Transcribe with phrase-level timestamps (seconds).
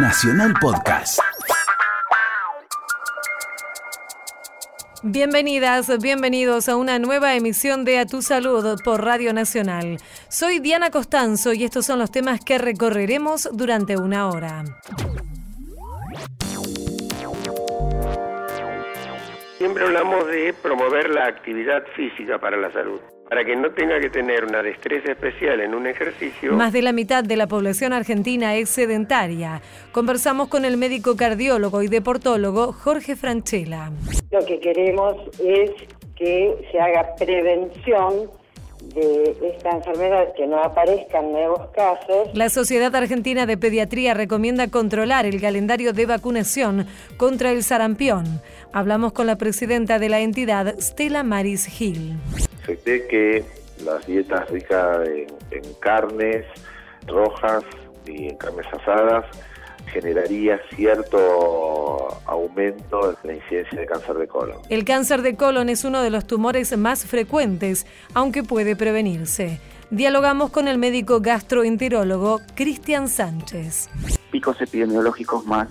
[0.00, 1.18] Nacional Podcast.
[5.02, 9.98] Bienvenidas, bienvenidos a una nueva emisión de A Tu Salud por Radio Nacional.
[10.28, 14.64] Soy Diana Costanzo y estos son los temas que recorreremos durante una hora.
[19.58, 24.08] Siempre hablamos de promover la actividad física para la salud para que no tenga que
[24.08, 26.54] tener una destreza especial en un ejercicio.
[26.54, 29.60] Más de la mitad de la población argentina es sedentaria.
[29.92, 33.90] Conversamos con el médico cardiólogo y deportólogo Jorge Franchella.
[34.30, 35.70] Lo que queremos es
[36.16, 38.30] que se haga prevención
[38.94, 42.30] de esta enfermedad, que no aparezcan nuevos casos.
[42.32, 46.86] La Sociedad Argentina de Pediatría recomienda controlar el calendario de vacunación
[47.16, 48.40] contra el sarampión.
[48.72, 52.16] Hablamos con la presidenta de la entidad, Stella Maris Gil
[52.76, 53.44] que
[53.84, 55.08] las dietas ricas
[55.50, 56.44] en, carnes
[57.06, 57.64] rojas
[58.06, 59.24] y en carnes asadas
[59.92, 64.58] generaría cierto aumento de la incidencia de cáncer de colon.
[64.68, 69.60] El cáncer de colon es uno de los tumores más frecuentes, aunque puede prevenirse.
[69.90, 73.88] Dialogamos con el médico gastroenterólogo Cristian Sánchez.
[74.30, 75.68] Picos epidemiológicos más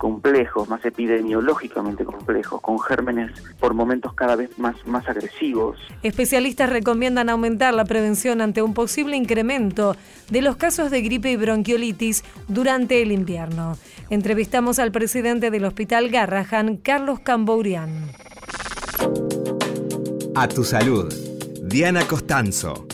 [0.00, 5.78] complejos, más epidemiológicamente complejos, con gérmenes por momentos cada vez más, más agresivos.
[6.02, 9.94] Especialistas recomiendan aumentar la prevención ante un posible incremento
[10.30, 13.76] de los casos de gripe y bronquiolitis durante el invierno.
[14.08, 18.10] Entrevistamos al presidente del Hospital Garrahan, Carlos Cambourian.
[20.34, 21.12] A tu salud.
[21.62, 22.86] Diana Costanzo.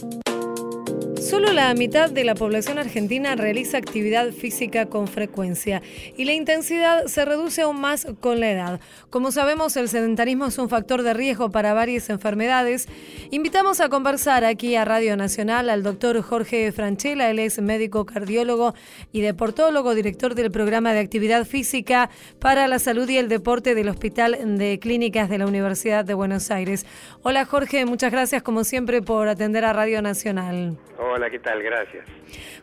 [1.27, 5.83] Solo la mitad de la población argentina realiza actividad física con frecuencia
[6.17, 8.81] y la intensidad se reduce aún más con la edad.
[9.11, 12.87] Como sabemos, el sedentarismo es un factor de riesgo para varias enfermedades.
[13.33, 18.75] Invitamos a conversar aquí a Radio Nacional al doctor Jorge Franchella, él es médico cardiólogo
[19.11, 23.89] y deportólogo, director del programa de actividad física para la salud y el deporte del
[23.89, 26.87] Hospital de Clínicas de la Universidad de Buenos Aires.
[27.23, 30.79] Hola Jorge, muchas gracias como siempre por atender a Radio Nacional.
[30.99, 31.63] Hola, ¿qué tal?
[31.63, 32.05] Gracias.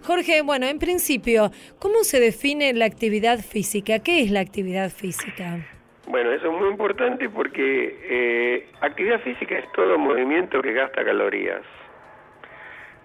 [0.04, 4.00] Jorge, bueno, en principio, ¿cómo se define la actividad física?
[4.00, 5.60] ¿Qué es la actividad física?
[6.08, 11.62] Bueno, eso es muy importante porque eh, actividad física es todo movimiento que gasta calorías.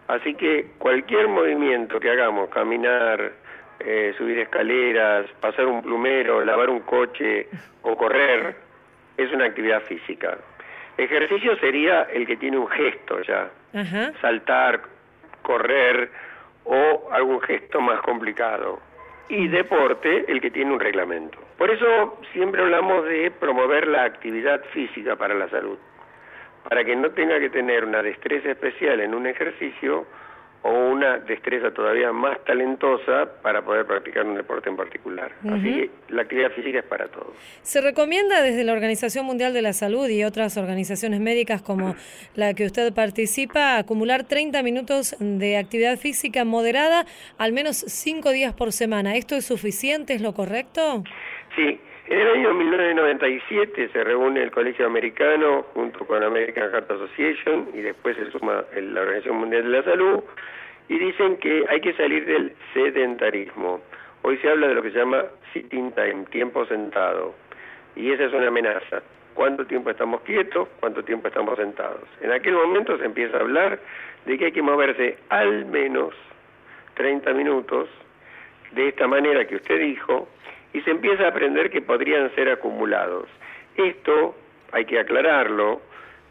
[0.08, 3.32] Así que cualquier movimiento que hagamos, caminar,
[3.80, 7.48] eh, subir escaleras, pasar un plumero, lavar un coche
[7.82, 8.56] o correr,
[9.16, 10.38] es una actividad física.
[10.96, 13.50] Ejercicio sería el que tiene un gesto ya.
[14.20, 14.80] Saltar,
[15.48, 16.10] correr
[16.66, 18.80] o algún gesto más complicado.
[19.30, 21.38] Y deporte, el que tiene un reglamento.
[21.56, 25.78] Por eso siempre hablamos de promover la actividad física para la salud,
[26.68, 30.06] para que no tenga que tener una destreza especial en un ejercicio
[30.62, 35.32] o una destreza todavía más talentosa para poder practicar un deporte en particular.
[35.48, 37.34] Así que la actividad física es para todos.
[37.62, 41.94] Se recomienda desde la Organización Mundial de la Salud y otras organizaciones médicas como
[42.34, 47.06] la que usted participa acumular 30 minutos de actividad física moderada
[47.38, 49.16] al menos 5 días por semana.
[49.16, 50.14] ¿Esto es suficiente?
[50.14, 51.04] ¿Es lo correcto?
[51.56, 51.80] Sí,
[52.10, 57.82] en el año 1997 se reúne el Colegio Americano junto con American Heart Association y
[57.82, 60.20] después se suma la Organización Mundial de la Salud
[60.88, 63.82] y dicen que hay que salir del sedentarismo.
[64.22, 67.34] Hoy se habla de lo que se llama sitting time, tiempo sentado,
[67.94, 69.02] y esa es una amenaza.
[69.34, 70.66] ¿Cuánto tiempo estamos quietos?
[70.80, 72.08] ¿Cuánto tiempo estamos sentados?
[72.22, 73.78] En aquel momento se empieza a hablar
[74.24, 76.14] de que hay que moverse al menos
[76.94, 77.90] 30 minutos
[78.72, 80.28] de esta manera que usted dijo,
[80.72, 83.28] y se empieza a aprender que podrían ser acumulados.
[83.76, 84.36] Esto,
[84.72, 85.80] hay que aclararlo,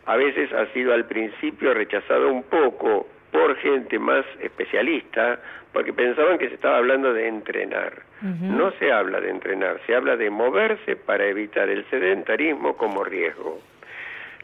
[0.05, 5.39] a veces ha sido al principio rechazado un poco por gente más especialista,
[5.73, 7.93] porque pensaban que se estaba hablando de entrenar.
[8.21, 13.59] No se habla de entrenar, se habla de moverse para evitar el sedentarismo como riesgo.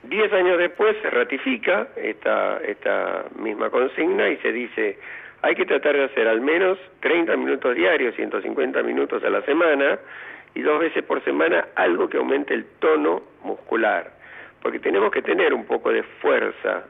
[0.03, 4.99] Diez años después se ratifica esta, esta misma consigna y se dice
[5.43, 9.99] hay que tratar de hacer al menos 30 minutos diarios, 150 minutos a la semana
[10.55, 14.09] y dos veces por semana algo que aumente el tono muscular,
[14.61, 16.85] porque tenemos que tener un poco de fuerza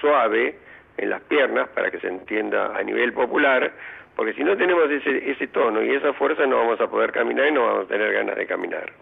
[0.00, 0.56] suave
[0.96, 3.70] en las piernas para que se entienda a nivel popular,
[4.16, 7.46] porque si no tenemos ese, ese tono y esa fuerza no vamos a poder caminar
[7.46, 8.92] y no vamos a tener ganas de caminar.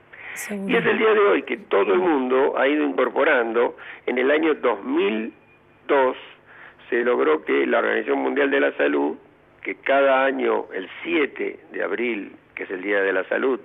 [0.51, 3.77] Y es el día de hoy que todo el mundo ha ido incorporando
[4.07, 6.17] en el año 2002
[6.91, 9.17] se logró que la Organización Mundial de la Salud,
[9.63, 13.61] que cada año el 7 de abril, que es el Día de la Salud,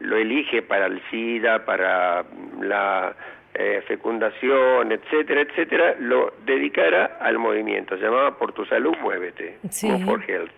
[0.00, 2.24] lo elige para el SIDA, para
[2.60, 3.14] la
[3.54, 7.96] eh, fecundación, etcétera, etcétera, lo dedicara al movimiento.
[7.96, 9.90] Se llamaba Por tu salud, muévete, sí.
[10.04, 10.50] for Health.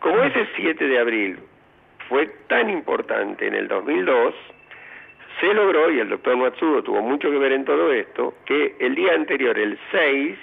[0.00, 1.38] Como ese 7 de abril
[2.08, 4.34] fue tan importante en el 2002,
[5.40, 8.94] se logró, y el doctor Matsudo tuvo mucho que ver en todo esto, que el
[8.94, 10.38] día anterior, el 6,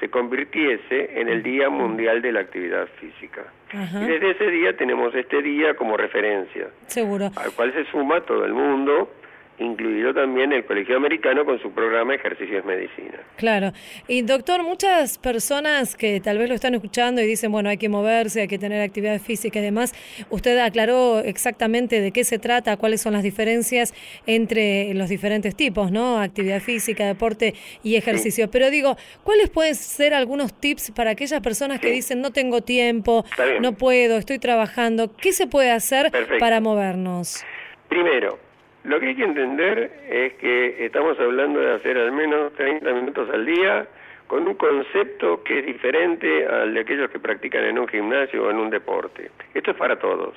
[0.00, 3.44] se convirtiese en el Día Mundial de la Actividad Física.
[3.72, 6.68] Y desde ese día tenemos este día como referencia.
[6.86, 7.30] Seguro.
[7.36, 9.10] Al cual se suma todo el mundo
[9.58, 13.20] incluido también el Colegio Americano con su programa Ejercicios Medicina.
[13.36, 13.72] Claro.
[14.08, 17.88] Y doctor, muchas personas que tal vez lo están escuchando y dicen, bueno, hay que
[17.88, 19.94] moverse, hay que tener actividad física y demás,
[20.30, 23.94] usted aclaró exactamente de qué se trata, cuáles son las diferencias
[24.26, 26.20] entre los diferentes tipos, ¿no?
[26.20, 28.50] Actividad física, deporte y ejercicio.
[28.50, 33.24] Pero digo, ¿cuáles pueden ser algunos tips para aquellas personas que dicen, no tengo tiempo,
[33.60, 35.14] no puedo, estoy trabajando?
[35.16, 37.44] ¿Qué se puede hacer para movernos?
[37.88, 38.38] Primero,
[38.86, 43.28] lo que hay que entender es que estamos hablando de hacer al menos 30 minutos
[43.30, 43.86] al día
[44.28, 48.50] con un concepto que es diferente al de aquellos que practican en un gimnasio o
[48.50, 49.30] en un deporte.
[49.54, 50.34] Esto es para todos.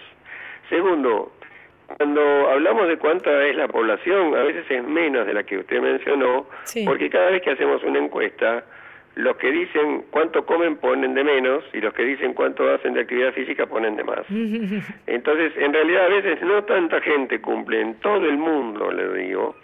[0.67, 1.31] Segundo,
[1.97, 5.79] cuando hablamos de cuánta es la población, a veces es menos de la que usted
[5.79, 6.47] mencionó,
[6.85, 8.63] porque cada vez que hacemos una encuesta,
[9.19, 13.01] los que dicen cuánto comen ponen de menos y los que dicen cuánto hacen de
[13.01, 14.25] actividad física ponen de más.
[15.07, 19.55] Entonces, en realidad a veces no tanta gente cumple en todo el mundo, le digo,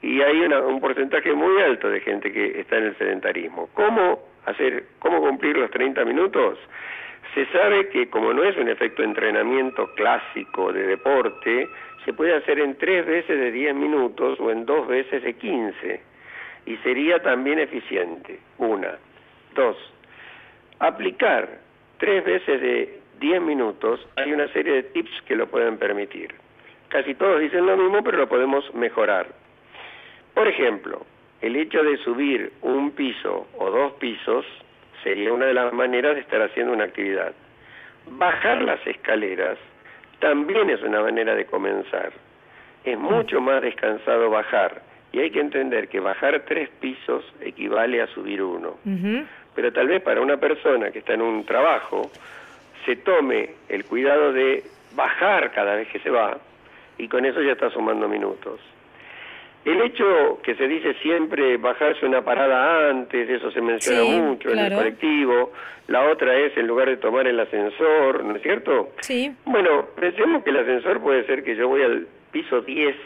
[0.00, 3.68] y hay un porcentaje muy alto de gente que está en el sedentarismo.
[3.74, 6.58] ¿Cómo hacer, cómo cumplir los 30 minutos?
[7.34, 11.68] Se sabe que como no es un efecto de entrenamiento clásico de deporte,
[12.06, 16.11] se puede hacer en tres veces de 10 minutos o en dos veces de 15
[16.66, 18.38] y sería también eficiente.
[18.58, 18.96] Una.
[19.54, 19.76] Dos.
[20.78, 21.48] Aplicar
[21.98, 26.34] tres veces de diez minutos, hay una serie de tips que lo pueden permitir.
[26.88, 29.26] Casi todos dicen lo mismo, pero lo podemos mejorar.
[30.34, 31.06] Por ejemplo,
[31.40, 34.44] el hecho de subir un piso o dos pisos
[35.02, 37.32] sería una de las maneras de estar haciendo una actividad.
[38.06, 39.58] Bajar las escaleras
[40.20, 42.12] también es una manera de comenzar.
[42.84, 44.82] Es mucho más descansado bajar
[45.12, 48.78] y hay que entender que bajar tres pisos equivale a subir uno.
[49.54, 52.10] Pero tal vez para una persona que está en un trabajo,
[52.86, 54.64] se tome el cuidado de
[54.94, 56.38] bajar cada vez que se va
[56.98, 58.60] y con eso ya está sumando minutos.
[59.64, 64.58] El hecho que se dice siempre bajarse una parada antes, eso se menciona mucho en
[64.58, 65.52] el colectivo,
[65.86, 68.90] la otra es en lugar de tomar el ascensor, ¿no es cierto?
[69.00, 69.32] Sí.
[69.44, 72.96] Bueno, pensemos que el ascensor puede ser que yo voy al piso 10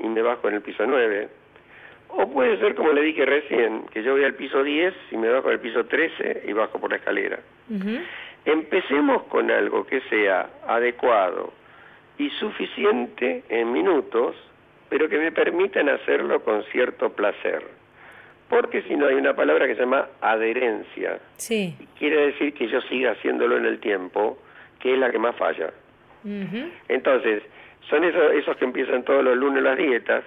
[0.00, 1.28] y me bajo en el piso 9
[2.14, 5.28] o puede ser, como le dije recién, que yo voy al piso 10 y me
[5.28, 7.38] bajo al piso 13 y bajo por la escalera.
[8.44, 11.52] Empecemos con algo que sea adecuado
[12.18, 14.36] y suficiente en minutos,
[14.88, 17.62] pero que me permitan hacerlo con cierto placer.
[18.48, 21.18] Porque si no hay una palabra que se llama adherencia.
[21.36, 21.74] Sí.
[21.98, 24.38] Quiere decir que yo siga haciéndolo en el tiempo,
[24.80, 25.72] que es la que más falla.
[26.88, 27.42] Entonces,
[27.88, 30.22] son esos, esos que empiezan todos los lunes las dietas,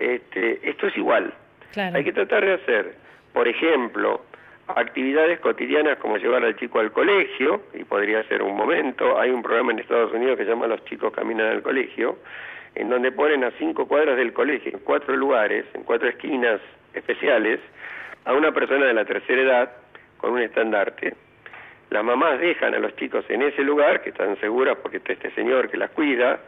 [0.00, 1.32] este, esto es igual.
[1.76, 2.94] Hay que tratar de hacer,
[3.32, 4.24] por ejemplo,
[4.66, 9.42] actividades cotidianas como llevar al chico al colegio, y podría ser un momento, hay un
[9.42, 12.18] programa en Estados Unidos que se llama Los chicos caminan al colegio,
[12.74, 16.60] en donde ponen a cinco cuadras del colegio, en cuatro lugares, en cuatro esquinas
[16.94, 17.60] especiales,
[18.24, 19.72] a una persona de la tercera edad
[20.18, 21.14] con un estandarte.
[21.90, 25.30] Las mamás dejan a los chicos en ese lugar, que están seguras porque está este
[25.32, 26.38] señor que las cuida,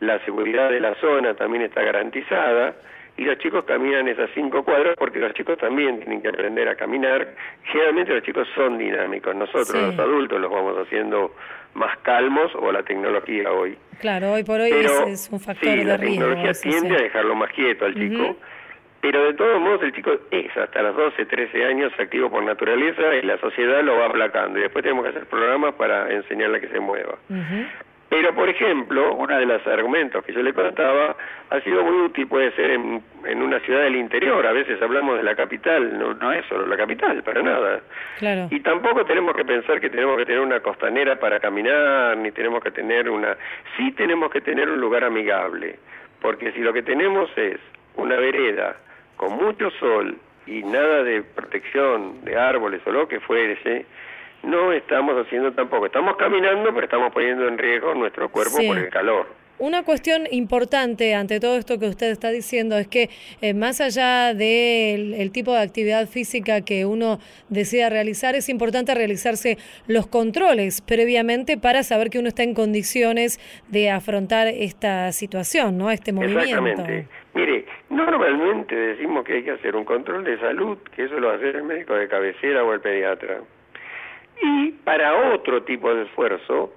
[0.00, 2.74] la seguridad de la zona también está garantizada
[3.16, 6.76] y los chicos caminan esas cinco cuadras porque los chicos también tienen que aprender a
[6.76, 7.26] caminar.
[7.64, 11.34] Generalmente los chicos son dinámicos, nosotros los adultos los vamos haciendo
[11.74, 13.76] más calmos o la tecnología hoy.
[14.00, 17.86] Claro, hoy por hoy es, un factor de la tecnología tiende a dejarlo más quieto
[17.86, 18.36] al chico.
[19.00, 23.14] Pero de todos modos el chico es hasta los 12, 13 años activo por naturaleza
[23.14, 26.60] y la sociedad lo va aplacando y después tenemos que hacer programas para enseñarle a
[26.60, 27.16] que se mueva.
[28.08, 31.14] Pero, por ejemplo, uno de los argumentos que yo le contaba
[31.50, 35.18] ha sido muy útil, puede ser en, en una ciudad del interior, a veces hablamos
[35.18, 37.80] de la capital, no, no es solo la capital, para nada.
[38.18, 38.48] Claro.
[38.50, 42.62] Y tampoco tenemos que pensar que tenemos que tener una costanera para caminar, ni tenemos
[42.62, 43.36] que tener una...
[43.76, 45.78] Sí tenemos que tener un lugar amigable,
[46.22, 47.60] porque si lo que tenemos es
[47.96, 48.76] una vereda
[49.16, 53.84] con mucho sol y nada de protección de árboles o lo que fuese,
[54.42, 55.86] no estamos haciendo tampoco.
[55.86, 59.26] Estamos caminando, pero estamos poniendo en riesgo nuestro cuerpo por el calor.
[59.60, 64.32] Una cuestión importante ante todo esto que usted está diciendo es que eh, más allá
[64.32, 67.18] del tipo de actividad física que uno
[67.48, 73.40] desea realizar, es importante realizarse los controles previamente para saber que uno está en condiciones
[73.66, 75.90] de afrontar esta situación, ¿no?
[75.90, 76.44] Este movimiento.
[76.44, 77.08] Exactamente.
[77.34, 81.50] Mire, normalmente decimos que hay que hacer un control de salud, que eso lo hace
[81.50, 83.40] el médico de cabecera o el pediatra.
[84.40, 86.72] Y para otro tipo de esfuerzo,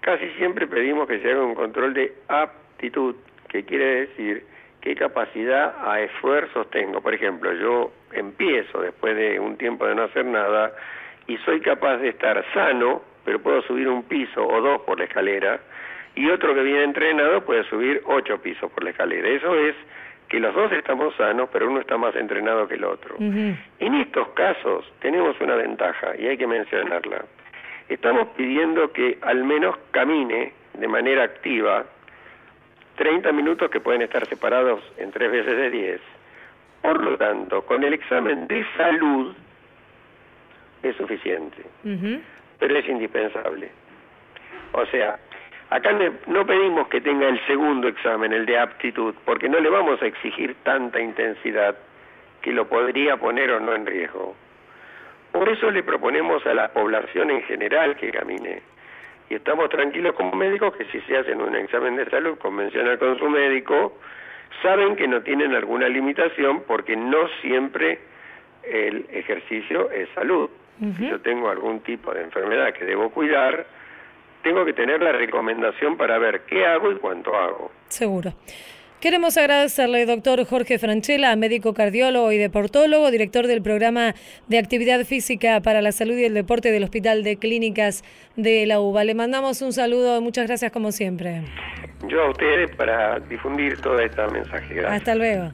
[0.00, 3.16] casi siempre pedimos que se haga un control de aptitud,
[3.48, 4.44] que quiere decir
[4.80, 7.00] qué capacidad a esfuerzos tengo.
[7.00, 10.72] Por ejemplo, yo empiezo después de un tiempo de no hacer nada
[11.26, 15.06] y soy capaz de estar sano, pero puedo subir un piso o dos por la
[15.06, 15.60] escalera,
[16.14, 19.28] y otro que viene entrenado puede subir ocho pisos por la escalera.
[19.28, 19.74] Eso es
[20.28, 23.16] que los dos estamos sanos, pero uno está más entrenado que el otro.
[23.18, 27.24] En estos casos tenemos una ventaja y hay que mencionarla.
[27.88, 31.84] Estamos pidiendo que al menos camine de manera activa
[32.96, 36.00] 30 minutos que pueden estar separados en tres veces de 10.
[36.82, 39.34] Por lo tanto, con el examen de salud
[40.82, 41.62] es suficiente,
[42.58, 43.70] pero es indispensable.
[44.72, 45.18] O sea,
[45.70, 45.90] Acá
[46.26, 50.06] no pedimos que tenga el segundo examen, el de aptitud, porque no le vamos a
[50.06, 51.76] exigir tanta intensidad
[52.40, 54.36] que lo podría poner o no en riesgo.
[55.32, 58.62] Por eso le proponemos a la población en general que camine.
[59.28, 63.18] Y estamos tranquilos como médicos que si se hacen un examen de salud convencional con
[63.18, 63.98] su médico,
[64.62, 67.98] saben que no tienen alguna limitación porque no siempre
[68.62, 70.48] el ejercicio es salud.
[70.96, 73.66] Si yo tengo algún tipo de enfermedad que debo cuidar,
[74.46, 77.72] tengo que tener la recomendación para ver qué hago y cuánto hago.
[77.88, 78.32] Seguro.
[79.00, 84.14] Queremos agradecerle, doctor Jorge Franchella, médico cardiólogo y deportólogo, director del programa
[84.46, 88.04] de actividad física para la salud y el deporte del Hospital de Clínicas
[88.36, 89.02] de la UBA.
[89.02, 91.42] Le mandamos un saludo, muchas gracias como siempre.
[92.06, 94.86] Yo a ustedes para difundir todo este mensaje.
[94.86, 95.50] Hasta luego.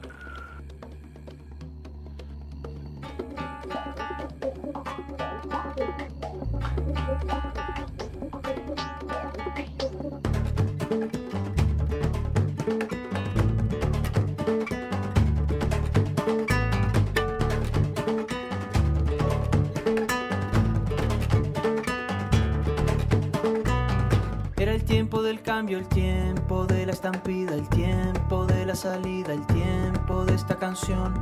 [24.93, 30.35] Del cambio, el tiempo de la estampida, el tiempo de la salida, el tiempo de
[30.35, 31.15] esta canción.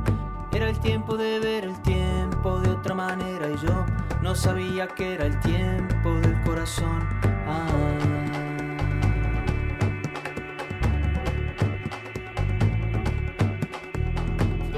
[0.52, 3.86] Era el tiempo de ver el tiempo de otra manera y yo
[4.22, 7.08] no sabía que era el tiempo del corazón.
[7.48, 7.66] Ah.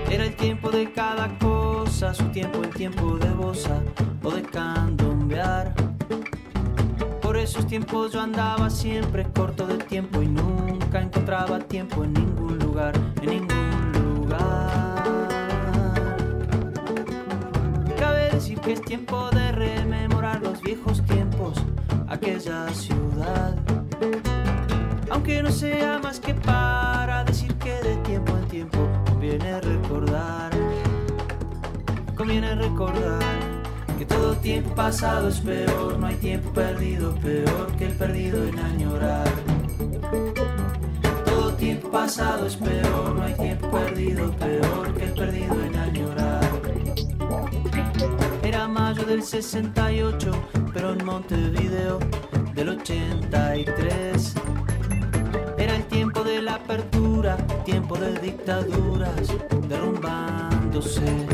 [0.08, 3.82] Era el tiempo de cada cosa, su tiempo, el tiempo de bosa
[4.22, 5.83] o de candombear
[7.44, 12.94] esos tiempos yo andaba siempre corto de tiempo y nunca encontraba tiempo en ningún lugar,
[13.20, 15.28] en ningún lugar.
[17.98, 21.62] Cabe decir que es tiempo de rememorar los viejos tiempos,
[22.08, 23.54] aquella ciudad.
[25.10, 30.50] Aunque no sea más que para decir que de tiempo en tiempo conviene recordar,
[32.16, 33.53] conviene recordar
[34.24, 39.28] todo tiempo pasado es peor, no hay tiempo perdido peor que el perdido en añorar.
[41.26, 46.40] Todo tiempo pasado es peor, no hay tiempo perdido peor que el perdido en añorar.
[48.42, 50.30] Era mayo del 68,
[50.72, 51.98] pero en Montevideo
[52.54, 54.34] del 83.
[55.58, 59.34] Era el tiempo de la apertura, tiempo de dictaduras
[59.68, 61.26] derrumbándose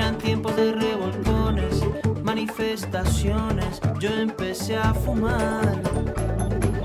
[0.00, 1.82] eran tiempos de revolcones,
[2.22, 3.80] manifestaciones.
[3.98, 5.82] Yo empecé a fumar.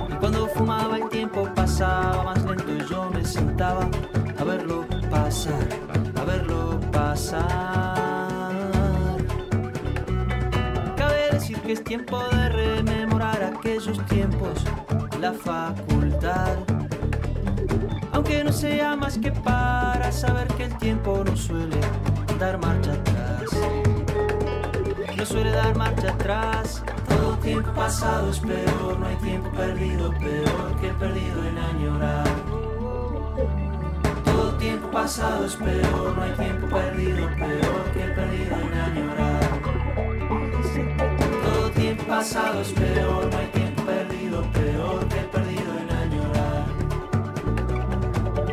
[0.09, 3.87] Y cuando fumaba el tiempo pasaba más lento y yo me sentaba
[4.37, 5.67] a verlo pasar,
[6.19, 7.45] a verlo pasar.
[10.97, 14.65] Cabe decir que es tiempo de rememorar aquellos tiempos,
[15.21, 16.57] la facultad.
[18.11, 19.84] Aunque no sea más que para
[26.25, 32.25] Todo tiempo pasado es peor, no hay tiempo perdido, peor que perdido en añorar.
[34.23, 39.39] Todo tiempo pasado es peor, no hay tiempo perdido, peor que perdido en añorar.
[41.43, 46.65] Todo tiempo pasado es peor, no hay tiempo perdido, peor que perdido en añorar.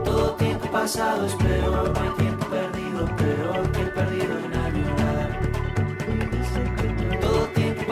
[0.04, 2.46] Todo tiempo pasado es peor, no hay tiempo
[3.16, 4.51] peor que perdido en añorar.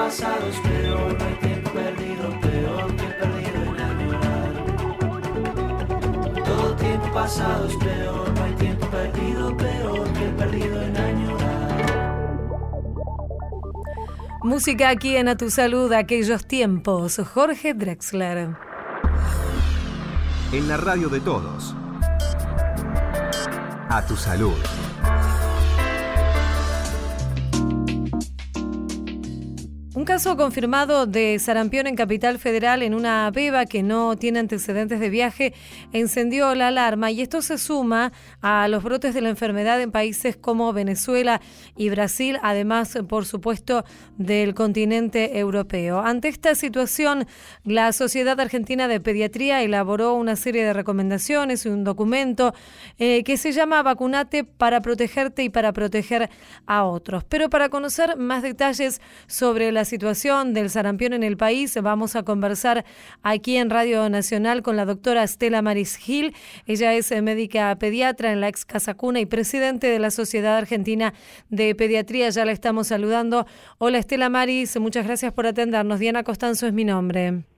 [0.04, 4.50] Pasado es peor, no hay tiempo perdido, peor que el perdido en añorar.
[6.45, 12.00] Todo tiempo pasado es peor, no hay tiempo perdido, peor que el perdido en añorar.
[14.42, 17.21] Música aquí en A Tu Salud, aquellos tiempos.
[17.35, 18.57] Jorge Drexler.
[20.52, 21.76] En la radio de todos.
[23.90, 24.57] A tu salud.
[30.11, 35.09] Caso confirmado de sarampión en Capital Federal en una beba que no tiene antecedentes de
[35.09, 35.55] viaje
[35.93, 40.37] encendió la alarma y esto se suma a los brotes de la enfermedad en países
[40.37, 41.40] como Venezuela
[41.76, 43.85] y Brasil, además, por supuesto,
[44.19, 46.00] del continente europeo.
[46.00, 47.29] Ante esta situación,
[47.62, 52.52] la Sociedad Argentina de Pediatría elaboró una serie de recomendaciones y un documento
[52.99, 56.31] eh, que se llama Vacunate para protegerte y para proteger
[56.67, 57.23] a otros.
[57.23, 62.23] Pero para conocer más detalles sobre la situación del sarampión en el país, vamos a
[62.23, 62.87] conversar
[63.23, 66.35] aquí en Radio Nacional con la doctora Estela Maris Gil.
[66.66, 70.57] Ella es eh, médica pediatra en la ex Casa Cuna y presidente de la Sociedad
[70.57, 71.12] Argentina
[71.50, 72.30] de Pediatría.
[72.30, 73.47] Ya la estamos saludando.
[73.76, 76.00] Hola Estela Maris, muchas gracias por atendernos.
[76.00, 77.50] Diana Costanzo es mi nombre.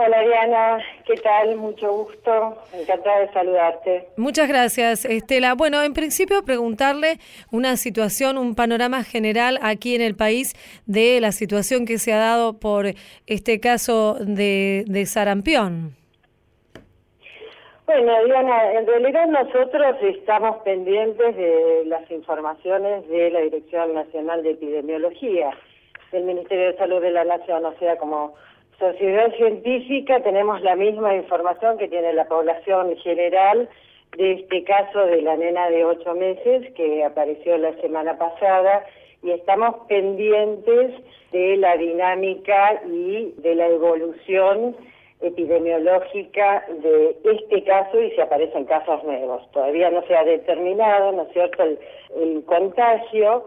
[0.00, 1.56] Hola Diana, ¿qué tal?
[1.56, 4.06] Mucho gusto, encantada de saludarte.
[4.16, 5.56] Muchas gracias, Estela.
[5.56, 7.18] Bueno, en principio preguntarle
[7.50, 10.54] una situación, un panorama general aquí en el país
[10.86, 12.86] de la situación que se ha dado por
[13.26, 15.96] este caso de, de sarampión.
[17.86, 24.52] Bueno, Diana, en realidad nosotros estamos pendientes de las informaciones de la Dirección Nacional de
[24.52, 25.50] Epidemiología
[26.12, 28.36] del Ministerio de Salud de la Nación, o sea, como
[28.78, 33.68] sociedad científica tenemos la misma información que tiene la población general
[34.16, 38.84] de este caso de la nena de ocho meses que apareció la semana pasada
[39.22, 40.94] y estamos pendientes
[41.32, 44.76] de la dinámica y de la evolución
[45.20, 49.42] epidemiológica de este caso y si aparecen casos nuevos.
[49.50, 53.44] Todavía no se ha determinado, ¿no es cierto?, el contagio.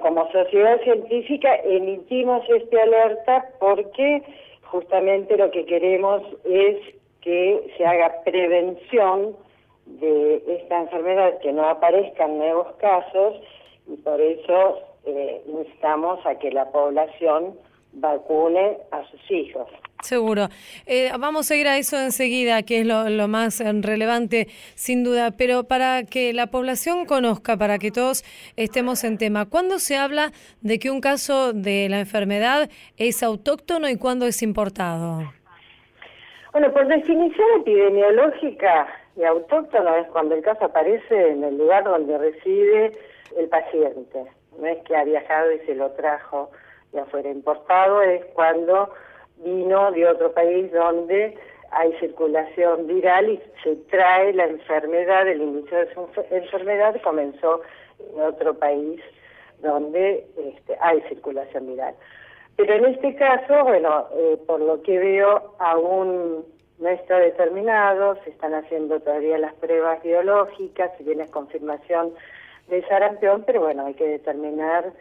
[0.00, 4.22] Como sociedad científica emitimos esta alerta porque
[4.70, 6.76] justamente lo que queremos es
[7.20, 9.36] que se haga prevención
[9.86, 13.40] de esta enfermedad, que no aparezcan nuevos casos
[13.86, 17.58] y por eso eh, instamos a que la población
[17.92, 19.68] vacune a sus hijos.
[20.02, 20.48] Seguro.
[20.86, 25.32] Eh, vamos a ir a eso enseguida, que es lo, más eh, relevante, sin duda.
[25.36, 28.24] Pero para que la población conozca, para que todos
[28.56, 30.32] estemos en tema, ¿cuándo se habla
[30.62, 35.32] de que un caso de la enfermedad es autóctono y cuándo es importado?
[36.52, 42.16] Bueno, por definición epidemiológica, y autóctono es cuando el caso aparece en el lugar donde
[42.16, 42.92] reside
[43.36, 44.24] el paciente.
[44.58, 46.50] No es que ha viajado y se lo trajo
[46.92, 47.30] de afuera.
[47.30, 48.90] Importado es cuando
[49.44, 51.36] vino de otro país donde
[51.70, 57.60] hay circulación viral y se trae la enfermedad, el inicio de su enfermedad comenzó
[57.98, 59.00] en otro país
[59.60, 61.94] donde este, hay circulación viral.
[62.56, 66.44] Pero en este caso, bueno, eh, por lo que veo, aún
[66.78, 72.12] no está determinado, se están haciendo todavía las pruebas biológicas, si bien es confirmación
[72.68, 74.92] de sarampión, pero bueno, hay que determinar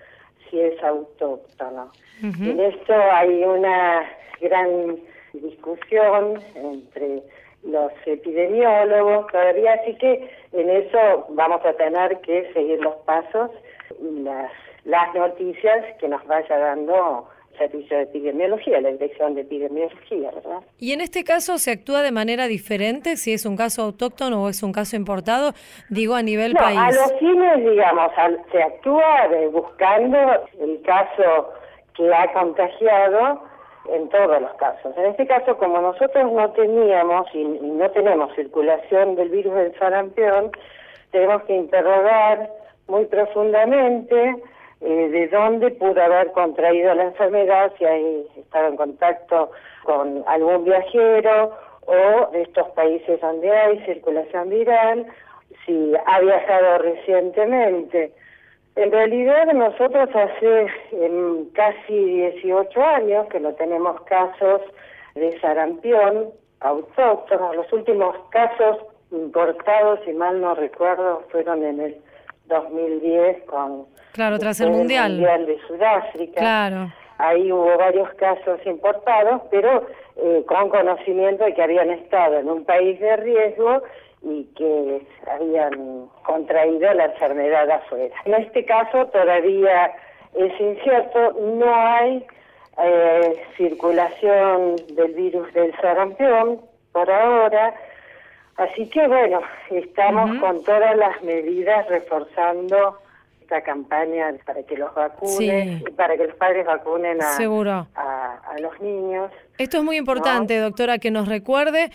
[0.50, 1.92] si es autóctono.
[2.22, 4.04] En esto hay una
[4.40, 4.98] gran
[5.34, 7.24] discusión entre
[7.64, 13.52] los epidemiólogos todavía, así que en eso vamos a tener que seguir los pasos
[14.00, 14.52] y las,
[14.86, 17.28] las noticias que nos vaya dando
[17.60, 20.62] Servicio de Epidemiología, la Dirección de Epidemiología, ¿verdad?
[20.80, 24.50] ¿Y en este caso se actúa de manera diferente si es un caso autóctono o
[24.50, 25.52] es un caso importado?
[25.90, 26.80] Digo, a nivel no, país.
[26.80, 28.12] A los fines, digamos,
[28.52, 30.18] se actúa buscando
[30.62, 31.54] el caso
[31.96, 33.44] que ha contagiado
[33.88, 34.96] en todos los casos.
[34.98, 40.52] En este caso, como nosotros no teníamos y, no tenemos circulación del virus del sarampión,
[41.12, 42.50] tenemos que interrogar
[42.88, 44.36] muy profundamente
[44.82, 49.52] eh, de dónde pudo haber contraído la enfermedad, si ha estado en contacto
[49.84, 51.52] con algún viajero
[51.86, 55.08] o de estos países donde hay circulación viral,
[55.66, 58.14] si ha viajado recientemente.
[58.76, 60.68] En realidad nosotros hace
[61.54, 64.62] casi 18 años que no tenemos casos
[65.16, 67.54] de sarampión autóctono.
[67.54, 68.78] Los últimos casos
[69.12, 71.98] importados, si mal no recuerdo, fueron en el
[72.48, 75.14] 2010 con claro tras el mundial.
[75.14, 76.40] mundial de Sudáfrica.
[76.40, 76.92] Claro.
[77.18, 82.64] Ahí hubo varios casos importados, pero eh, con conocimiento de que habían estado en un
[82.64, 83.82] país de riesgo
[84.22, 88.14] y que habían contraído la enfermedad afuera.
[88.26, 89.92] En este caso todavía
[90.34, 92.26] es incierto, no hay
[92.84, 97.74] eh, circulación del virus del sarampión por ahora,
[98.58, 102.98] así que bueno, estamos con todas las medidas reforzando
[103.42, 107.36] esta campaña para que los vacunen y para que los padres vacunen a,
[107.96, 109.32] a, los niños.
[109.58, 111.90] Esto es muy importante, doctora, que nos recuerde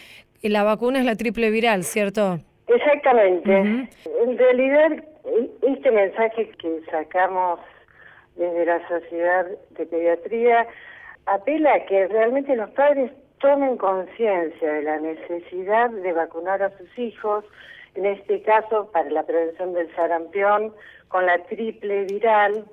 [0.48, 2.38] la vacuna es la triple viral, ¿cierto?
[2.66, 3.56] Exactamente.
[3.56, 5.04] En realidad,
[5.62, 7.60] este mensaje que sacamos
[8.36, 10.66] desde la Sociedad de Pediatría
[11.26, 16.98] apela a que realmente los padres tomen conciencia de la necesidad de vacunar a sus
[16.98, 17.44] hijos,
[17.94, 20.72] en este caso para la prevención del sarampión,
[21.08, 22.64] con la triple viral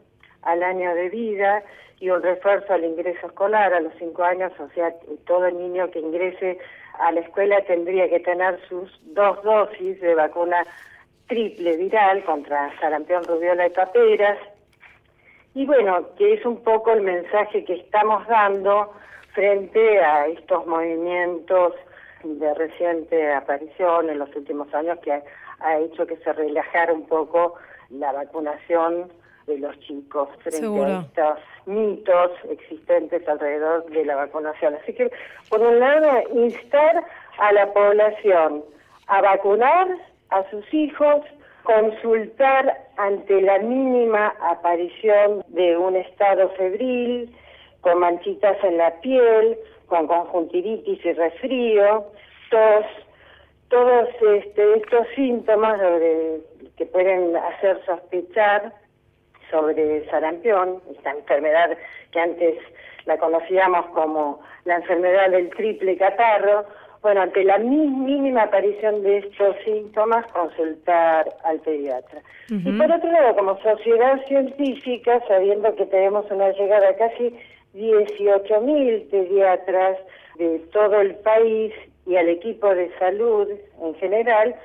[0.43, 1.63] al año de vida
[1.99, 4.93] y un refuerzo al ingreso escolar a los cinco años, o sea,
[5.27, 6.57] todo niño que ingrese
[7.01, 10.65] a la escuela tendría que tener sus dos dosis de vacuna
[11.27, 14.37] triple viral contra sarampión, rubiola y paperas.
[15.53, 18.93] Y bueno, que es un poco el mensaje que estamos dando
[19.33, 21.73] frente a estos movimientos
[22.23, 25.11] de reciente aparición en los últimos años que
[25.59, 27.55] ha, hecho que se relajara un poco
[27.89, 29.11] la vacunación
[29.47, 34.75] de los chicos frente a estos mitos existentes alrededor de la vacunación.
[34.75, 35.11] Así que,
[35.49, 37.03] por un lado, instar
[37.37, 38.63] a la población
[39.07, 39.87] a vacunar
[40.29, 41.21] a sus hijos,
[41.63, 47.33] consultar ante la mínima aparición de un estado febril,
[47.81, 52.05] con manchitas en la piel, con conjuntivitis y resfrío,
[52.49, 52.85] tos,
[53.69, 55.79] todos este, estos síntomas
[56.77, 58.73] que pueden hacer sospechar
[59.51, 61.77] sobre sarampión, esta enfermedad
[62.11, 62.55] que antes
[63.05, 66.65] la conocíamos como la enfermedad del triple catarro,
[67.01, 72.21] bueno, ante la mínima aparición de estos síntomas, consultar al pediatra.
[72.49, 77.35] Y por otro lado, como sociedad científica, sabiendo que tenemos una llegada a casi
[77.73, 79.97] 18.000 pediatras
[80.37, 81.73] de todo el país
[82.05, 83.47] y al equipo de salud
[83.81, 84.55] en general,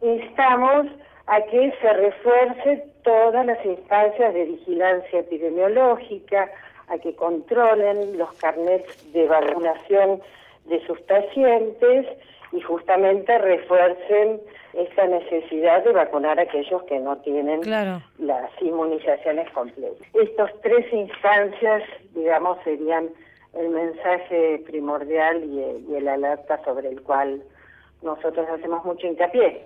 [0.00, 0.86] instamos
[1.26, 6.50] a que se refuerce todas las instancias de vigilancia epidemiológica,
[6.88, 10.20] a que controlen los carnets de vacunación
[10.66, 12.06] de sus pacientes
[12.52, 14.40] y justamente refuercen
[14.72, 17.60] esa necesidad de vacunar a aquellos que no tienen
[18.18, 20.06] las inmunizaciones completas.
[20.14, 21.82] Estas tres instancias,
[22.14, 23.08] digamos, serían
[23.54, 27.42] el mensaje primordial y, y el alerta sobre el cual
[28.02, 29.64] nosotros hacemos mucho hincapié.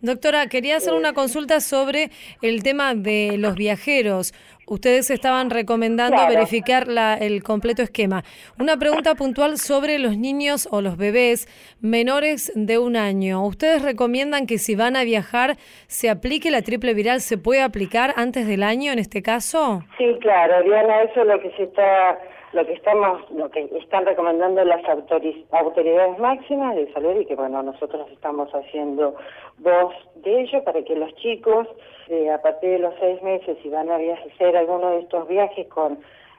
[0.00, 2.10] Doctora, quería hacer una consulta sobre
[2.42, 4.32] el tema de los viajeros.
[4.66, 8.22] Ustedes estaban recomendando verificar la, el completo esquema.
[8.56, 11.48] Una pregunta puntual sobre los niños o los bebés
[11.80, 13.44] menores de un año.
[13.44, 15.56] ¿Ustedes recomiendan que si van a viajar
[15.88, 17.20] se aplique la triple viral?
[17.20, 19.82] ¿Se puede aplicar antes del año en este caso?
[19.98, 22.20] Sí, claro, Diana, eso es lo que se está
[22.52, 27.62] lo que estamos, lo que están recomendando las autoridades máximas de salud y que bueno,
[27.62, 29.14] nosotros estamos haciendo
[29.58, 31.68] voz de ello para que los chicos
[32.08, 35.68] eh, a partir de los seis meses si van a hacer alguno de estos viajes
[35.68, 35.98] con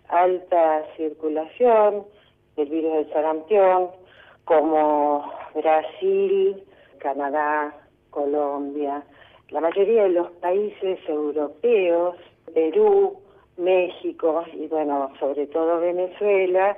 [0.09, 2.05] alta circulación
[2.57, 3.89] del virus del sarampión,
[4.43, 6.61] como Brasil,
[6.97, 7.73] Canadá,
[8.09, 9.03] Colombia,
[9.49, 12.15] la mayoría de los países europeos,
[12.53, 13.17] Perú,
[13.57, 16.77] México y bueno, sobre todo Venezuela,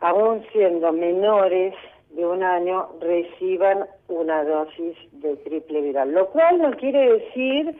[0.00, 1.74] aún siendo menores
[2.10, 7.74] de un año, reciban una dosis de triple viral, lo cual no quiere decir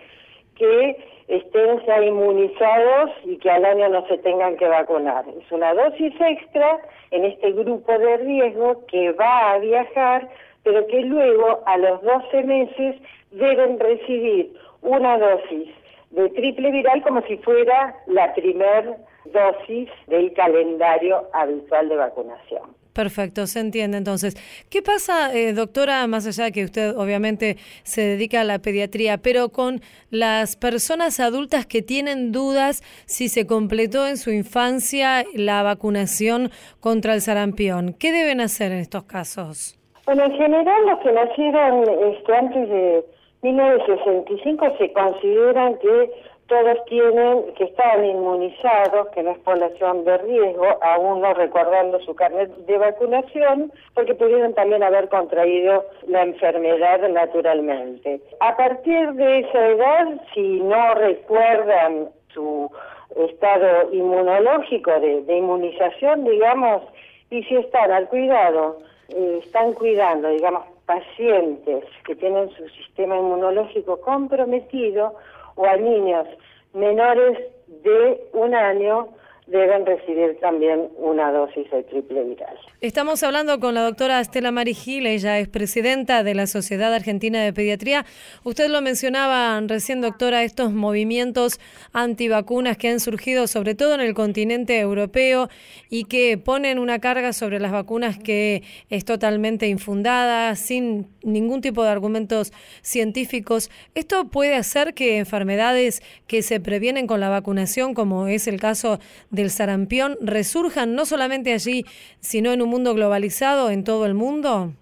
[0.56, 0.96] que
[1.28, 5.24] estén ya inmunizados y que al año no se tengan que vacunar.
[5.28, 10.28] Es una dosis extra en este grupo de riesgo que va a viajar,
[10.62, 12.96] pero que luego a los 12 meses
[13.30, 15.68] deben recibir una dosis
[16.16, 22.62] de triple viral como si fuera la primer dosis del calendario habitual de vacunación.
[22.94, 24.34] Perfecto, se entiende entonces.
[24.70, 29.18] ¿Qué pasa, eh, doctora, más allá de que usted obviamente se dedica a la pediatría,
[29.18, 35.62] pero con las personas adultas que tienen dudas si se completó en su infancia la
[35.62, 36.50] vacunación
[36.80, 37.92] contra el sarampión?
[37.92, 39.78] ¿Qué deben hacer en estos casos?
[40.06, 41.82] Bueno, en general los que nacieron
[42.14, 43.04] este, antes de
[43.46, 46.10] 1965 se consideran que
[46.48, 52.14] todos tienen que están inmunizados, que no es población de riesgo, aún no recordando su
[52.14, 58.20] carnet de vacunación, porque pudieron también haber contraído la enfermedad naturalmente.
[58.40, 62.70] A partir de esa edad, si no recuerdan su
[63.16, 66.82] estado inmunológico de, inmunización, digamos,
[67.30, 68.78] y si están al cuidado,
[69.08, 75.14] eh, están cuidando, digamos, pacientes que tienen su sistema inmunológico comprometido
[75.56, 76.26] o a niños
[76.72, 79.08] menores de un año,
[79.46, 82.56] deben recibir también una dosis de triple viral.
[82.80, 87.52] Estamos hablando con la doctora Estela Marigil, ella es presidenta de la Sociedad Argentina de
[87.52, 88.04] Pediatría.
[88.42, 91.60] Usted lo mencionaba recién, doctora, estos movimientos
[91.92, 95.48] antivacunas que han surgido sobre todo en el continente europeo
[95.90, 101.84] y que ponen una carga sobre las vacunas que es totalmente infundada, sin ningún tipo
[101.84, 103.70] de argumentos científicos.
[103.94, 108.98] ¿Esto puede hacer que enfermedades que se previenen con la vacunación, como es el caso
[109.36, 111.84] del sarampión, resurjan no solamente allí,
[112.18, 114.72] sino en un mundo globalizado, en todo el mundo?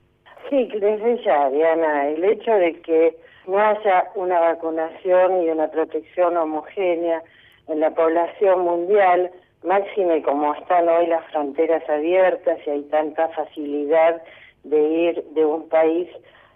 [0.48, 6.36] Sí, desde ya, Diana, el hecho de que no haya una vacunación y una protección
[6.36, 7.22] homogénea
[7.68, 9.30] en la población mundial,
[9.62, 14.22] máxime como están hoy las fronteras abiertas y hay tanta facilidad
[14.64, 16.08] de ir de un país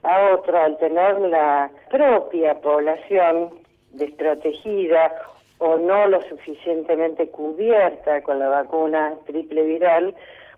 [0.02, 3.50] a otro al tener la propia población
[3.92, 5.12] desprotegida
[5.58, 10.14] o no lo suficientemente cubierta con la vacuna triple viral,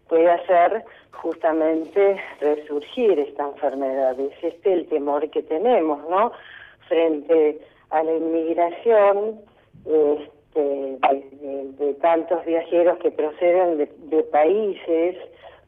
[0.09, 4.19] puede hacer justamente resurgir esta enfermedad.
[4.19, 6.33] Es este el temor que tenemos, ¿no?
[6.89, 7.61] Frente
[7.91, 9.41] a la inmigración
[9.85, 10.99] este,
[11.79, 15.17] de, tantos viajeros que proceden de países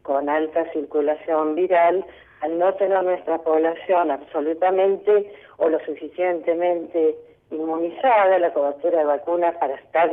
[0.03, 2.05] con alta circulación viral,
[2.41, 7.17] al no tener nuestra población absolutamente o lo suficientemente
[7.53, 10.11] inmunizada, la cobertura de vacunas para estar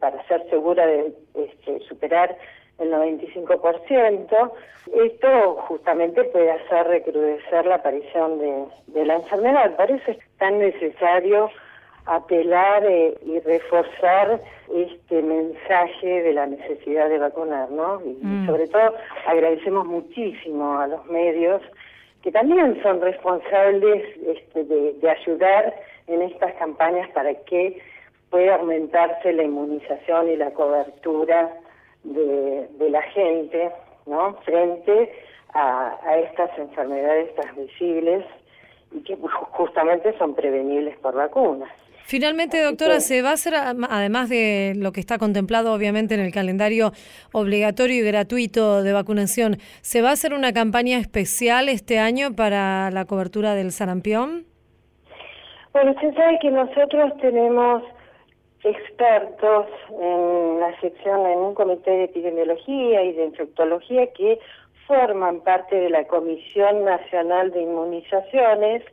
[0.00, 2.36] para ser segura de este, superar
[2.78, 4.52] el 95%.
[4.94, 9.74] Esto justamente puede hacer recrudecer la aparición de, de la enfermedad.
[9.76, 11.50] Por eso es tan necesario
[12.06, 14.40] apelar eh, y reforzar
[14.72, 18.00] este mensaje de la necesidad de vacunar, ¿no?
[18.04, 18.46] Y mm.
[18.46, 18.94] sobre todo
[19.26, 21.62] agradecemos muchísimo a los medios
[22.22, 25.74] que también son responsables este, de, ayudar
[26.06, 27.80] en estas campañas para que
[28.30, 31.52] pueda aumentarse la inmunización y la cobertura
[32.04, 33.70] de, la gente,
[34.06, 34.34] ¿no?
[34.44, 35.12] Frente
[35.54, 38.24] a, a estas enfermedades transmisibles
[38.92, 41.70] y que justamente son prevenibles por vacunas.
[42.06, 46.32] Finalmente, doctora, ¿se va a hacer, además de lo que está contemplado obviamente en el
[46.32, 46.92] calendario
[47.32, 52.92] obligatorio y gratuito de vacunación, ¿se va a hacer una campaña especial este año para
[52.92, 54.46] la cobertura del sarampión?
[55.76, 57.82] Bueno, usted sabe que nosotros tenemos
[58.64, 64.40] expertos en la sección, en un comité de epidemiología y de infectología que
[64.86, 68.84] forman parte de la Comisión Nacional de Inmunizaciones,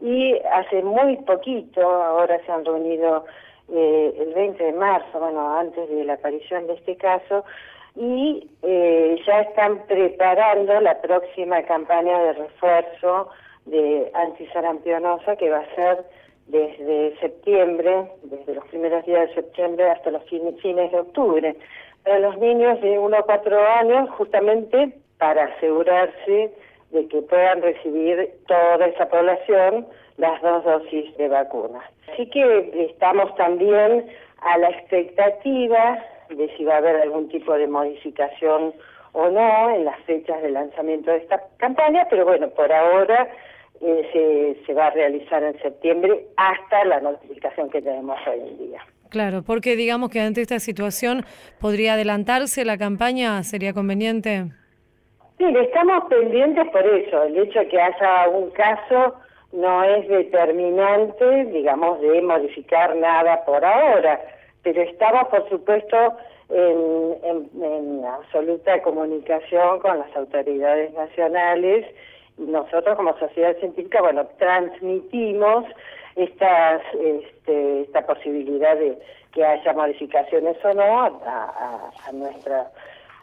[0.00, 3.24] y hace muy poquito, ahora se han reunido
[3.72, 7.44] eh, el 20 de marzo, bueno, antes de la aparición de este caso,
[7.94, 13.30] y eh, ya están preparando la próxima campaña de refuerzo
[13.66, 16.04] de antisarampionosa que va a ser
[16.46, 21.56] desde septiembre, desde los primeros días de septiembre hasta los fines, de octubre,
[22.04, 26.52] para los niños de 1 a 4 años, justamente para asegurarse
[26.90, 29.86] de que puedan recibir toda esa población
[30.18, 31.80] las dos dosis de vacuna.
[32.12, 34.06] Así que estamos también
[34.38, 35.98] a la expectativa
[36.30, 38.72] de si va a haber algún tipo de modificación
[39.12, 43.28] o no en las fechas de lanzamiento de esta campaña, pero bueno, por ahora
[43.80, 48.58] eh, se, se va a realizar en septiembre hasta la notificación que tenemos hoy en
[48.58, 48.80] día.
[49.10, 51.24] Claro, porque digamos que ante esta situación
[51.60, 54.46] podría adelantarse la campaña, ¿sería conveniente?
[55.38, 57.22] Sí, estamos pendientes por eso.
[57.24, 59.14] El hecho de que haya un caso
[59.52, 64.20] no es determinante, digamos, de modificar nada por ahora,
[64.62, 66.16] pero estamos, por supuesto,
[66.48, 71.86] en, en, absoluta comunicación con las autoridades nacionales
[72.38, 75.64] nosotros como sociedad científica, bueno, transmitimos
[76.16, 78.98] estas, este, esta posibilidad de
[79.32, 82.70] que haya modificaciones o no a, a nuestra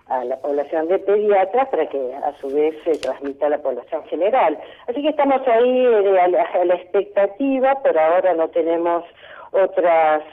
[0.08, 4.04] a la población de pediatras para que a su vez se transmita a la población
[4.06, 4.60] general.
[4.88, 6.28] Así que estamos ahí a
[6.66, 9.04] la, expectativa, pero ahora no tenemos
[9.52, 10.24] otras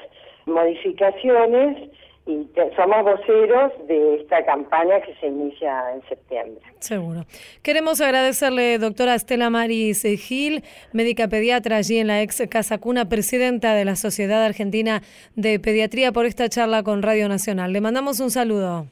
[0.46, 1.90] modificaciones
[2.30, 6.60] y somos voceros de esta campaña que se inicia en septiembre.
[6.78, 7.24] Seguro.
[7.62, 10.62] Queremos agradecerle, doctora Estela Maris Gil,
[10.92, 15.02] médica pediatra allí en la ex Casa Cuna, presidenta de la Sociedad Argentina
[15.34, 17.72] de Pediatría, por esta charla con Radio Nacional.
[17.72, 18.86] Le mandamos un saludo.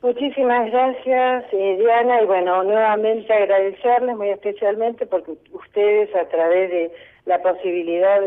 [0.00, 6.92] Muchísimas gracias, eh, Diana, y bueno, nuevamente agradecerles muy especialmente porque ustedes a través de
[7.26, 8.20] la posibilidad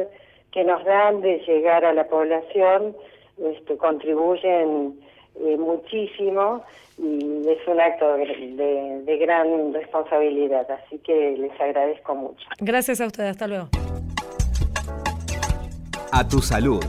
[0.52, 2.94] que nos dan de llegar a la población,
[3.44, 5.00] este, contribuyen
[5.36, 6.64] eh, muchísimo
[6.98, 12.46] y es un acto de, de gran responsabilidad, así que les agradezco mucho.
[12.60, 13.70] Gracias a ustedes, hasta luego.
[16.12, 16.84] A tu salud,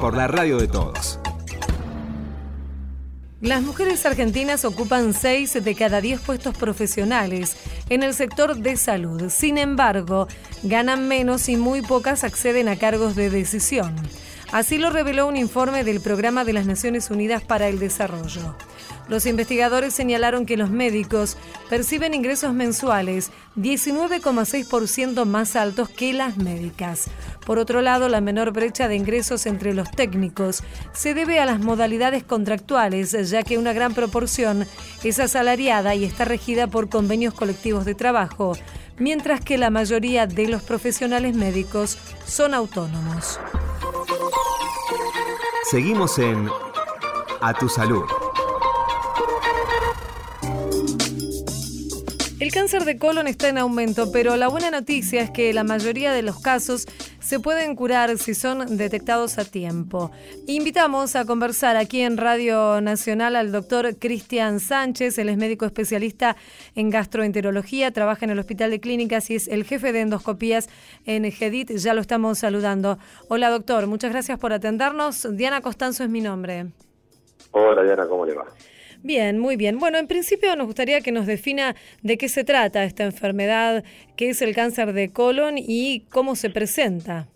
[0.00, 1.20] por la radio de todos.
[3.40, 7.56] Las mujeres argentinas ocupan 6 de cada 10 puestos profesionales
[7.88, 9.28] en el sector de salud.
[9.28, 10.26] Sin embargo,
[10.64, 13.94] ganan menos y muy pocas acceden a cargos de decisión.
[14.50, 18.56] Así lo reveló un informe del Programa de las Naciones Unidas para el Desarrollo.
[19.06, 21.36] Los investigadores señalaron que los médicos
[21.68, 27.10] perciben ingresos mensuales 19,6% más altos que las médicas.
[27.44, 31.60] Por otro lado, la menor brecha de ingresos entre los técnicos se debe a las
[31.60, 34.66] modalidades contractuales, ya que una gran proporción
[35.04, 38.56] es asalariada y está regida por convenios colectivos de trabajo,
[38.98, 43.38] mientras que la mayoría de los profesionales médicos son autónomos.
[45.70, 46.48] Seguimos en
[47.42, 48.27] A Tu Salud.
[52.48, 56.14] El cáncer de colon está en aumento, pero la buena noticia es que la mayoría
[56.14, 56.86] de los casos
[57.20, 60.10] se pueden curar si son detectados a tiempo.
[60.46, 66.36] Invitamos a conversar aquí en Radio Nacional al doctor Cristian Sánchez, él es médico especialista
[66.74, 70.70] en gastroenterología, trabaja en el Hospital de Clínicas y es el jefe de endoscopías
[71.04, 71.72] en GEDIT.
[71.72, 72.96] Ya lo estamos saludando.
[73.28, 75.36] Hola doctor, muchas gracias por atendernos.
[75.36, 76.68] Diana Costanzo es mi nombre.
[77.50, 78.46] Hola Diana, ¿cómo le va?
[79.02, 79.78] Bien, muy bien.
[79.78, 83.84] Bueno, en principio nos gustaría que nos defina de qué se trata esta enfermedad,
[84.16, 87.28] qué es el cáncer de colon y cómo se presenta.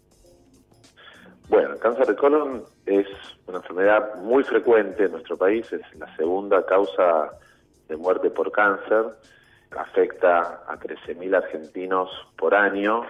[1.49, 3.07] Bueno, el cáncer de colon es
[3.47, 7.31] una enfermedad muy frecuente en nuestro país, es la segunda causa
[7.89, 9.05] de muerte por cáncer,
[9.77, 13.03] afecta a 13.000 argentinos por año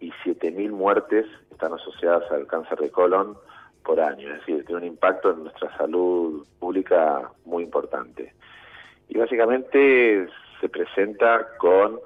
[0.00, 3.36] y 7.000 muertes están asociadas al cáncer de colon
[3.84, 8.34] por año, es decir, tiene un impacto en nuestra salud pública muy importante.
[9.08, 10.28] Y básicamente
[10.60, 12.00] se presenta con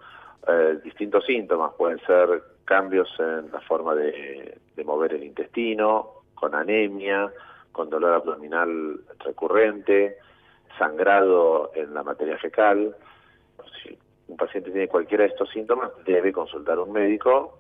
[0.48, 7.30] eh, distintos síntomas, pueden ser cambios en la forma de, mover el intestino, con anemia,
[7.72, 10.18] con dolor abdominal recurrente,
[10.78, 12.94] sangrado en la materia fecal.
[13.82, 13.96] Si
[14.28, 17.58] un paciente tiene cualquiera de estos síntomas, debe consultar a un médico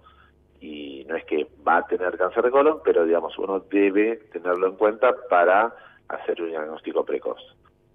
[0.60, 4.68] y no es que va a tener cáncer de colon, pero digamos uno debe tenerlo
[4.68, 5.74] en cuenta para
[6.08, 7.40] hacer un diagnóstico precoz.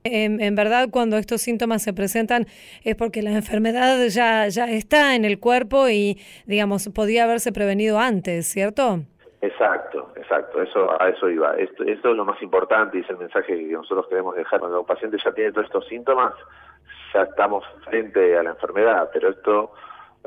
[0.03, 2.47] En, verdad, cuando estos síntomas se presentan
[2.83, 7.99] es porque la enfermedad ya, ya está en el cuerpo y, digamos, podía haberse prevenido
[7.99, 9.01] antes, ¿cierto?
[9.41, 11.55] Exacto, exacto, eso a eso iba.
[11.55, 14.59] Esto, esto es lo más importante y es el mensaje que nosotros queremos dejar.
[14.59, 16.33] Cuando un paciente ya tiene todos estos síntomas,
[17.13, 19.71] ya estamos frente a la enfermedad, pero esto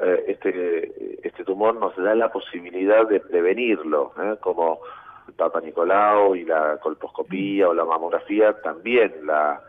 [0.03, 4.37] eh, este, este tumor nos da la posibilidad de prevenirlo, ¿eh?
[4.41, 4.81] como
[5.29, 9.61] el Papa Nicolau y la colposcopía o la mamografía, también la,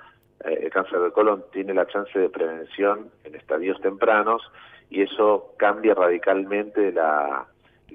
[0.43, 4.41] eh, el cáncer de colon tiene la chance de prevención en estadios tempranos
[4.89, 7.45] y eso cambia radicalmente la,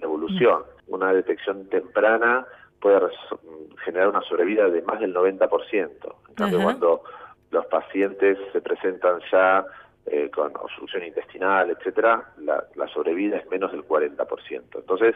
[0.01, 0.62] evolución.
[0.87, 2.47] Una detección temprana
[2.81, 3.01] puede
[3.85, 5.90] generar una sobrevida de más del 90%.
[6.29, 7.03] En cambio, cuando
[7.51, 9.66] los pacientes se presentan ya
[10.07, 14.63] eh, con obstrucción intestinal, etcétera, la, la sobrevida es menos del 40%.
[14.75, 15.15] Entonces,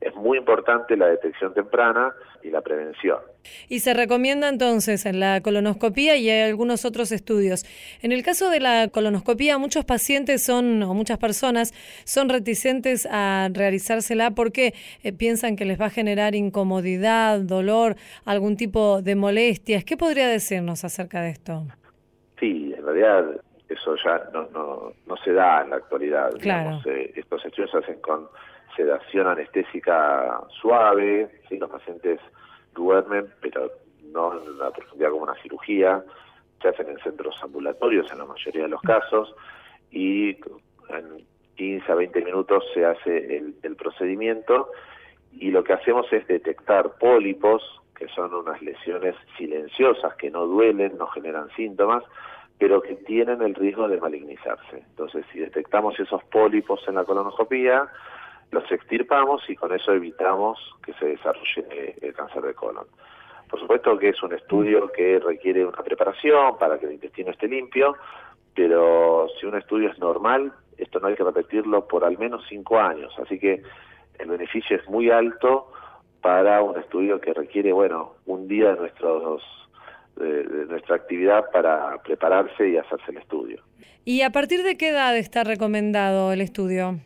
[0.00, 3.18] es muy importante la detección temprana y la prevención.
[3.68, 7.64] Y se recomienda entonces en la colonoscopía y hay algunos otros estudios.
[8.02, 11.72] En el caso de la colonoscopía, muchos pacientes son, o muchas personas,
[12.04, 18.56] son reticentes a realizársela porque eh, piensan que les va a generar incomodidad, dolor, algún
[18.56, 19.84] tipo de molestias.
[19.84, 21.66] ¿Qué podría decirnos acerca de esto?
[22.38, 23.24] Sí, en realidad
[23.68, 26.32] eso ya no, no, no se da en la actualidad.
[26.40, 26.78] Claro.
[26.86, 28.28] Eh, estos estudios se hacen con
[28.76, 31.58] sedación anestésica suave, ¿sí?
[31.58, 32.20] los pacientes
[32.74, 33.70] duermen, pero
[34.12, 36.04] no en la profundidad como una cirugía,
[36.60, 39.34] se hacen en centros ambulatorios en la mayoría de los casos
[39.90, 40.30] y
[40.88, 41.26] en
[41.56, 44.70] 15 a 20 minutos se hace el, el procedimiento
[45.32, 47.62] y lo que hacemos es detectar pólipos,
[47.94, 52.04] que son unas lesiones silenciosas que no duelen, no generan síntomas,
[52.58, 54.78] pero que tienen el riesgo de malignizarse.
[54.78, 57.88] Entonces, si detectamos esos pólipos en la colonoscopía,
[58.50, 62.86] los extirpamos y con eso evitamos que se desarrolle el cáncer de colon.
[63.48, 67.46] Por supuesto que es un estudio que requiere una preparación para que el intestino esté
[67.46, 67.96] limpio,
[68.54, 72.78] pero si un estudio es normal, esto no hay que repetirlo por al menos cinco
[72.78, 73.14] años.
[73.18, 73.62] Así que
[74.18, 75.70] el beneficio es muy alto
[76.22, 79.42] para un estudio que requiere, bueno, un día de nuestros
[80.16, 83.62] de, nuestra actividad para prepararse y hacerse el estudio.
[84.04, 87.00] ¿Y a partir de qué edad está recomendado el estudio?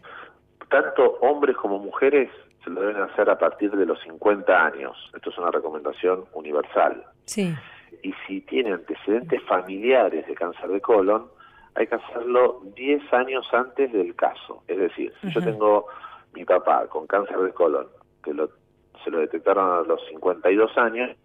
[0.69, 2.31] Tanto hombres como mujeres
[2.63, 4.97] se lo deben hacer a partir de los 50 años.
[5.15, 7.05] Esto es una recomendación universal.
[7.25, 7.55] Sí.
[8.03, 11.27] Y si tiene antecedentes familiares de cáncer de colon,
[11.75, 14.63] hay que hacerlo 10 años antes del caso.
[14.69, 15.87] Es decir, si yo tengo
[16.35, 17.87] mi papá con cáncer de colon,
[18.23, 18.51] que lo,
[19.03, 21.17] se lo detectaron a los 52 años,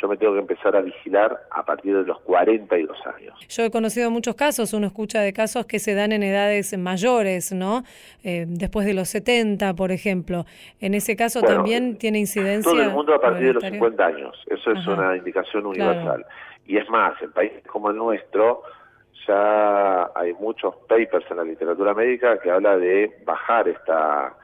[0.00, 3.38] yo me tengo que empezar a vigilar a partir de los 42 años.
[3.48, 7.52] Yo he conocido muchos casos, uno escucha de casos que se dan en edades mayores,
[7.52, 7.84] ¿no?
[8.22, 10.46] Eh, después de los 70, por ejemplo.
[10.80, 12.70] En ese caso también tiene incidencia.
[12.70, 16.24] Todo el mundo a partir de los 50 años, eso es una indicación universal.
[16.66, 18.62] Y es más, en países como el nuestro,
[19.26, 24.34] ya hay muchos papers en la literatura médica que habla de bajar esta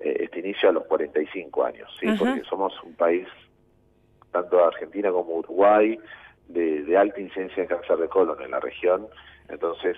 [0.00, 2.06] eh, este inicio a los 45 años, ¿sí?
[2.16, 3.26] porque somos un país,
[4.32, 5.98] tanto Argentina como Uruguay,
[6.48, 9.06] de, de alta incidencia de cáncer de colon en la región,
[9.48, 9.96] entonces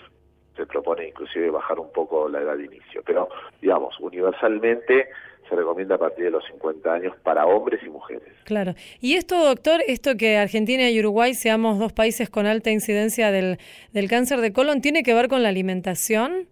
[0.57, 3.03] se propone inclusive bajar un poco la edad de inicio.
[3.07, 3.29] Pero,
[3.61, 5.09] digamos, universalmente
[5.49, 8.33] se recomienda a partir de los 50 años para hombres y mujeres.
[8.45, 8.75] Claro.
[9.01, 13.59] Y esto, doctor, esto que Argentina y Uruguay seamos dos países con alta incidencia del,
[13.93, 16.47] del cáncer de colon, ¿tiene que ver con la alimentación?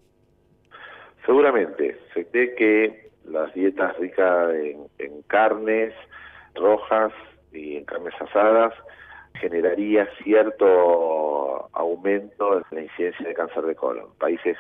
[1.25, 1.97] Seguramente.
[2.15, 4.55] Se cree que las dietas ricas
[4.99, 5.93] en, carnes
[6.55, 7.13] rojas
[7.59, 8.75] y en carnes asadas
[9.35, 14.09] generaría cierto aumento en la incidencia de cáncer de colon.
[14.19, 14.57] Países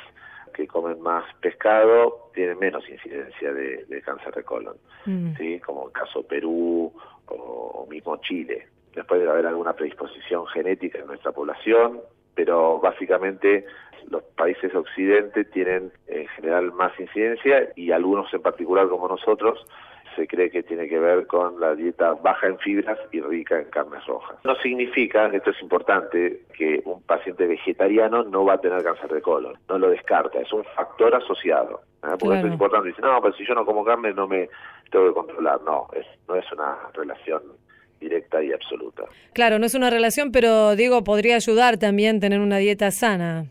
[0.54, 4.76] que comen más pescado tienen menos incidencia de, cáncer de colon,
[5.06, 5.36] mm.
[5.36, 5.60] ¿sí?
[5.60, 6.92] como el caso Perú
[7.26, 8.66] o, mismo Chile.
[8.94, 12.00] Después debe haber alguna predisposición genética en nuestra población,
[12.34, 13.64] pero básicamente
[14.10, 19.64] los países occidentes tienen en general más incidencia y algunos en particular como nosotros
[20.18, 23.70] se cree que tiene que ver con la dieta baja en fibras y rica en
[23.70, 24.36] carnes rojas.
[24.42, 29.22] No significa, esto es importante, que un paciente vegetariano no va a tener cáncer de
[29.22, 31.82] colon, no lo descarta, es un factor asociado.
[32.02, 32.16] ¿eh?
[32.18, 34.48] Porque esto es importante, dice, no, pero si yo no como carne no me
[34.90, 35.60] tengo que controlar.
[35.62, 37.42] No, es, no es una relación
[38.00, 39.04] directa y absoluta.
[39.34, 43.46] Claro, no es una relación, pero digo, podría ayudar también tener una dieta sana.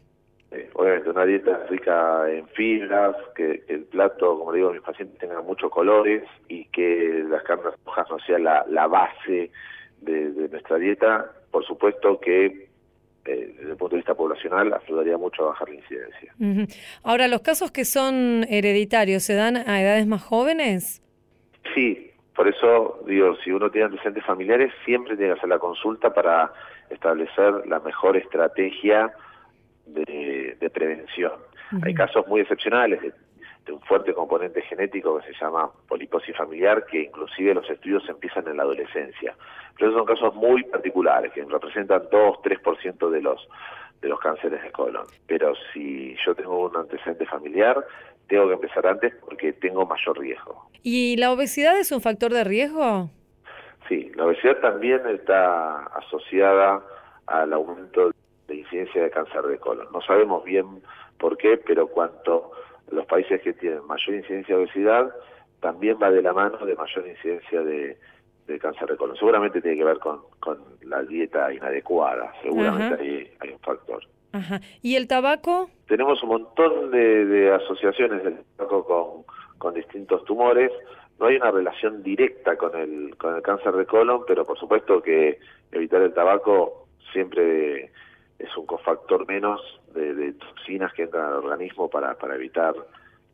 [0.58, 5.46] Eh, obviamente una dieta rica en fibras, que, el plato, como digo, mis pacientes tengan
[5.46, 9.52] muchos colores y que las carnes rojas no sean la, base
[10.02, 12.46] de, nuestra dieta, por supuesto que
[13.26, 16.34] eh, desde el punto de vista poblacional ayudaría mucho a bajar la incidencia.
[17.04, 21.04] Ahora, ¿los casos que son hereditarios se dan a edades más jóvenes?
[21.76, 26.12] Sí, por eso digo, si uno tiene antecedentes familiares, siempre tiene que hacer la consulta
[26.12, 26.52] para
[26.90, 29.14] establecer la mejor estrategia
[29.88, 31.34] de, prevención.
[31.82, 33.14] Hay casos muy excepcionales de,
[33.72, 38.58] un fuerte componente genético que se llama poliposis familiar, que inclusive los estudios empiezan en
[38.58, 39.36] la adolescencia.
[39.76, 43.46] Pero esos son casos muy particulares, que representan 2-3% de los,
[44.02, 45.06] de los cánceres de colon.
[45.26, 47.84] Pero si yo tengo un antecedente familiar,
[48.28, 50.70] tengo que empezar antes porque tengo mayor riesgo.
[50.84, 53.10] ¿Y la obesidad es un factor de riesgo?
[53.90, 56.82] Sí, la obesidad también está asociada
[57.26, 58.12] al aumento
[58.48, 59.88] de incidencia de cáncer de colon.
[59.92, 60.82] No sabemos bien
[61.18, 62.52] por qué, pero cuanto
[62.92, 65.14] los países que tienen mayor incidencia de obesidad,
[65.60, 67.98] también va de la mano de mayor incidencia de,
[68.60, 69.18] cáncer de colon.
[69.18, 74.02] Seguramente tiene que ver con, con la dieta inadecuada, seguramente ahí hay un factor.
[74.32, 74.62] Ajá.
[74.82, 75.70] ¿Y el tabaco?
[75.88, 80.72] Tenemos un montón de, asociaciones del tabaco con, con distintos tumores.
[81.20, 85.02] No hay una relación directa con el, con el cáncer de colon, pero por supuesto
[85.02, 85.40] que
[85.72, 87.92] evitar el tabaco siempre
[88.40, 89.62] es un cofactor menos
[89.94, 92.76] de, toxinas que entran al organismo para, para evitar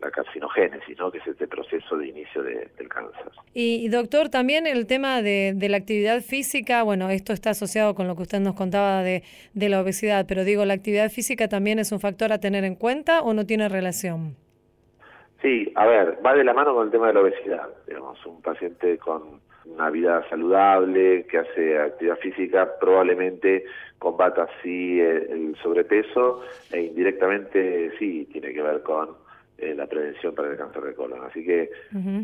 [0.01, 1.11] la carcinogénesis, ¿no?
[1.11, 3.31] que es este proceso de inicio del cáncer.
[3.53, 8.07] Y, doctor, también el tema de, de, la actividad física, bueno, esto está asociado con
[8.07, 9.23] lo que usted nos contaba de,
[9.53, 12.75] de la obesidad, pero digo, ¿la actividad física también es un factor a tener en
[12.75, 14.35] cuenta o no tiene relación?
[15.43, 17.67] Sí, a ver, va de la mano con el tema de la obesidad.
[17.85, 23.65] Digamos, un paciente con una vida saludable, que hace actividad física, probablemente
[23.99, 26.41] combata así el, sobrepeso
[26.71, 29.09] e indirectamente sí tiene que ver con
[29.57, 31.23] eh, la prevención para el cáncer de colon.
[31.25, 31.69] Así que,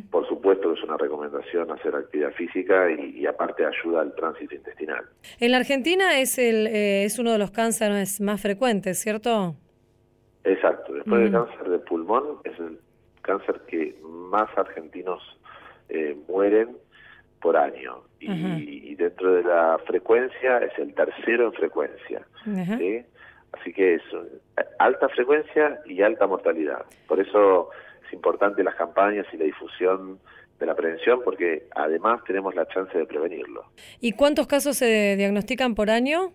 [0.10, 5.06] por supuesto, es una recomendación hacer actividad física y, aparte ayuda al tránsito intestinal.
[5.40, 9.56] En la Argentina es, el, eh, es uno de los cánceres más frecuentes, ¿cierto?
[10.46, 10.94] Exacto.
[10.94, 12.80] Después del cáncer de pulmón es el
[13.30, 15.22] cáncer que más argentinos
[15.90, 16.78] eh, mueren
[17.42, 22.26] por año y, dentro de la frecuencia es el tercero en frecuencia.
[23.52, 24.02] Así que es
[24.80, 26.86] alta frecuencia y alta mortalidad.
[27.08, 27.70] Por eso
[28.06, 30.20] es importante las campañas y la difusión
[30.60, 33.64] de la prevención porque además tenemos la chance de prevenirlo.
[34.02, 36.34] ¿Y cuántos casos se diagnostican por año?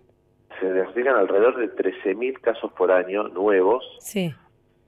[0.59, 3.83] Se diagnostican alrededor de 13.000 casos por año nuevos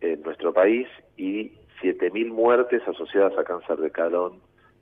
[0.01, 1.51] en nuestro país y
[1.81, 4.41] 7.000 muertes asociadas a cáncer de calón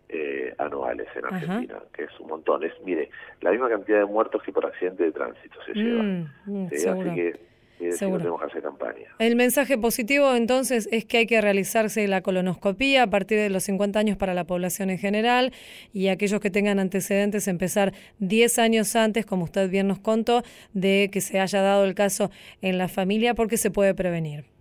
[0.09, 2.63] eh, anuales en Argentina, que es un montón.
[2.63, 3.09] Es, mire,
[3.41, 6.03] la misma cantidad de muertos que por accidente de tránsito se lleva.
[6.03, 7.39] Mm, mm, así que
[7.79, 9.07] no tenemos que hacer campaña.
[9.19, 13.63] El mensaje positivo entonces es que hay que realizarse la colonoscopía a partir de los
[13.63, 15.53] 50 años para la población en general
[15.93, 20.43] y aquellos que tengan antecedentes empezar 10 años antes, como usted bien nos contó,
[20.73, 22.31] de que se haya dado el caso
[22.61, 24.54] en la familia porque se puede prevenir.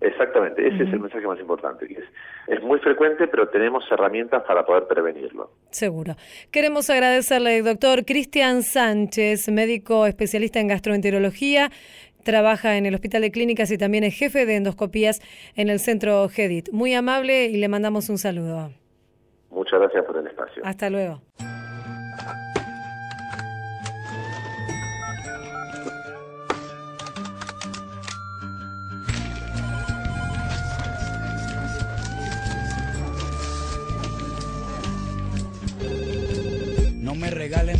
[0.00, 2.04] Exactamente, ese es el mensaje más importante, que es,
[2.46, 5.50] es muy frecuente, pero tenemos herramientas para poder prevenirlo.
[5.70, 6.14] Seguro.
[6.50, 11.70] Queremos agradecerle, doctor Cristian Sánchez, médico especialista en gastroenterología,
[12.24, 15.20] trabaja en el Hospital de Clínicas y también es jefe de endoscopías
[15.54, 16.70] en el Centro GEDIT.
[16.72, 18.70] Muy amable y le mandamos un saludo.
[19.50, 20.62] Muchas gracias por el espacio.
[20.64, 21.20] Hasta luego.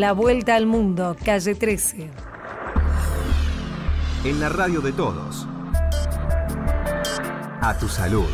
[0.00, 2.10] La Vuelta al Mundo, calle 13.
[4.24, 5.46] En la radio de todos.
[7.60, 8.26] A tu salud.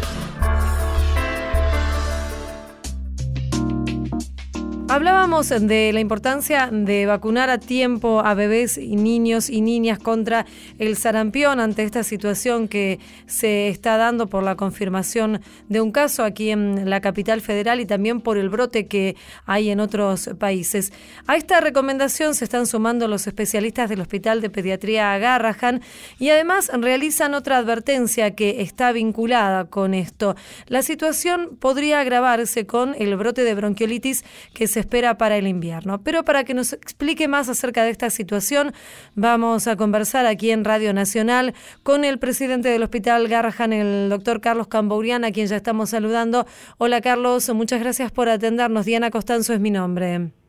[4.90, 10.46] Hablábamos de la importancia de vacunar a tiempo a bebés y niños y niñas contra
[10.80, 16.24] el sarampión ante esta situación que se está dando por la confirmación de un caso
[16.24, 19.14] aquí en la capital federal y también por el brote que
[19.46, 20.92] hay en otros países.
[21.28, 25.82] A esta recomendación se están sumando los especialistas del Hospital de Pediatría Garrahan
[26.18, 30.34] y además realizan otra advertencia que está vinculada con esto.
[30.66, 36.02] La situación podría agravarse con el brote de bronquiolitis que se espera para el invierno.
[36.02, 38.72] Pero para que nos explique más acerca de esta situación,
[39.14, 44.40] vamos a conversar aquí en Radio Nacional con el presidente del Hospital Garrahan, el doctor
[44.40, 46.46] Carlos Cambourian, a quien ya estamos saludando.
[46.78, 48.86] Hola Carlos, muchas gracias por atendernos.
[48.86, 50.39] Diana Costanzo es mi nombre.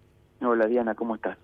[0.44, 1.38] Hola Diana, ¿cómo estás?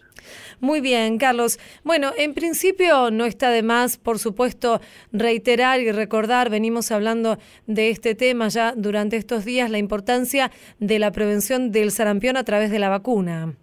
[0.59, 1.59] Muy bien, Carlos.
[1.83, 4.81] Bueno, en principio no está de más, por supuesto,
[5.11, 7.37] reiterar y recordar, venimos hablando
[7.67, 12.43] de este tema ya durante estos días, la importancia de la prevención del sarampión a
[12.43, 13.53] través de la vacuna.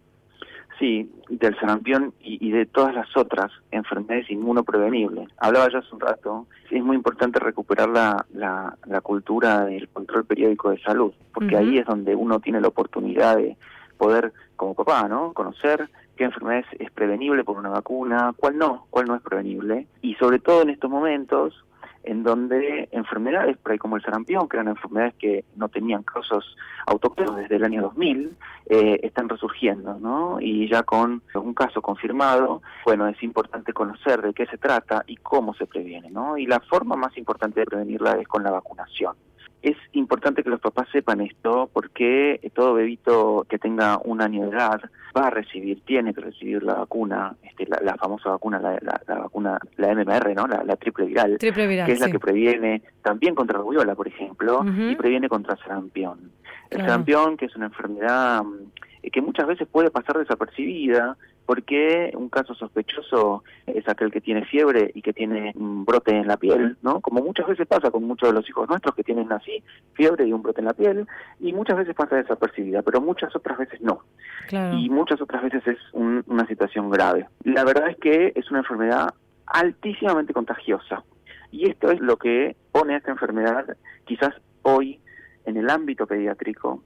[0.79, 5.29] Sí, del sarampión y, de todas las otras enfermedades inmunoprevenibles.
[5.39, 10.71] Hablaba yo hace un rato, es muy importante recuperar la, la, cultura del control periódico
[10.71, 13.57] de salud, porque ahí es donde uno tiene la oportunidad de
[13.95, 15.33] poder, como papá, ¿no?
[15.33, 19.87] Conocer qué enfermedad es, prevenible por una vacuna, cuál no, cuál no es prevenible.
[20.03, 21.65] Y sobre todo en estos momentos
[22.05, 27.57] en donde enfermedades como el sarampión, que eran enfermedades que no tenían casos autóctonos desde
[27.57, 28.37] el año 2000,
[28.67, 30.39] eh, están resurgiendo, ¿no?
[30.39, 35.17] Y ya con un caso confirmado, bueno, es importante conocer de qué se trata y
[35.17, 36.37] cómo se previene, ¿no?
[36.37, 39.17] Y la forma más importante de prevenirla es con la vacunación.
[39.65, 44.51] Es importante que los papás sepan esto porque todo bebito que tenga un año de
[44.51, 44.79] edad
[45.17, 49.59] va a recibir, tiene que recibir la vacuna, este, la, famosa vacuna, la, la, vacuna,
[49.79, 50.47] la MMR, ¿no?
[50.47, 54.97] La, triple viral, que es la que previene también contra la rubiola, por ejemplo, y
[54.97, 56.31] previene contra sarampión.
[56.69, 61.17] El sarampión, que es una enfermedad mm, que muchas veces puede pasar desapercibida,
[61.47, 66.27] porque un caso sospechoso es aquel que tiene fiebre y que tiene un brote en
[66.27, 67.01] la piel, ¿no?
[67.01, 69.63] Como muchas veces pasa con muchos de los hijos nuestros que tienen así
[69.95, 71.07] fiebre y un brote en la piel,
[71.41, 74.03] y muchas veces pasa desapercibida, pero muchas otras veces no.
[74.51, 77.27] Y muchas otras veces es una situación grave.
[77.45, 79.15] La verdad es que es una enfermedad
[79.47, 81.05] altísimamente contagiosa
[81.51, 85.01] Y esto es lo que pone a esta enfermedad quizás hoy
[85.45, 86.83] en el ámbito pediátrico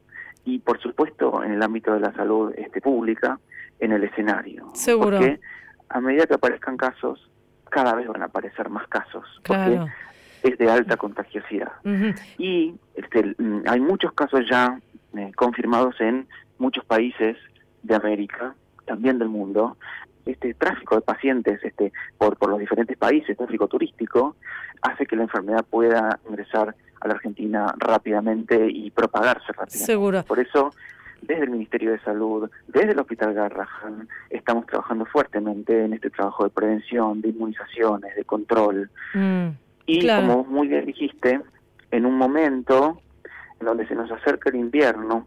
[0.49, 3.39] y por supuesto en el ámbito de la salud este, pública
[3.79, 4.71] en el escenario.
[4.73, 5.19] Seguro.
[5.19, 5.41] Porque
[5.91, 7.31] a medida que aparezcan casos,
[7.71, 9.25] cada vez van a aparecer más casos.
[9.43, 9.87] Claro.
[10.41, 11.73] Porque es de alta contagiosidad.
[12.39, 14.81] Y este, mm, hay muchos casos ya
[15.17, 16.27] eh, confirmados en
[16.59, 17.37] muchos países
[17.83, 18.55] de América,
[18.87, 19.77] también del mundo.
[20.29, 24.37] Este tráfico de pacientes este, por, por los diferentes países, tráfico turístico,
[24.83, 29.79] hace que la enfermedad pueda ingresar a la Argentina rápidamente y propagarse rápidamente.
[29.79, 30.23] Seguro.
[30.25, 30.71] Por eso,
[31.23, 36.45] desde el Ministerio de Salud, desde el Hospital Garrahan, estamos trabajando fuertemente en este trabajo
[36.45, 38.91] de prevención, de inmunizaciones, de control.
[39.15, 39.49] Mm,
[39.91, 40.27] Y Claro.
[40.27, 41.41] como muy bien dijiste,
[41.91, 43.01] en un momento
[43.59, 45.27] en donde se nos acerca el invierno,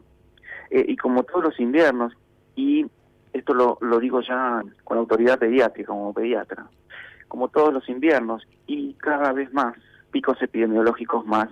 [0.69, 2.13] eh, y como todos los inviernos,
[2.55, 2.85] y
[3.33, 6.67] esto lo, lo digo ya con autoridad pediátrica, como pediatra,
[7.27, 9.75] como todos los inviernos, y cada vez más
[10.11, 11.49] picos epidemiológicos más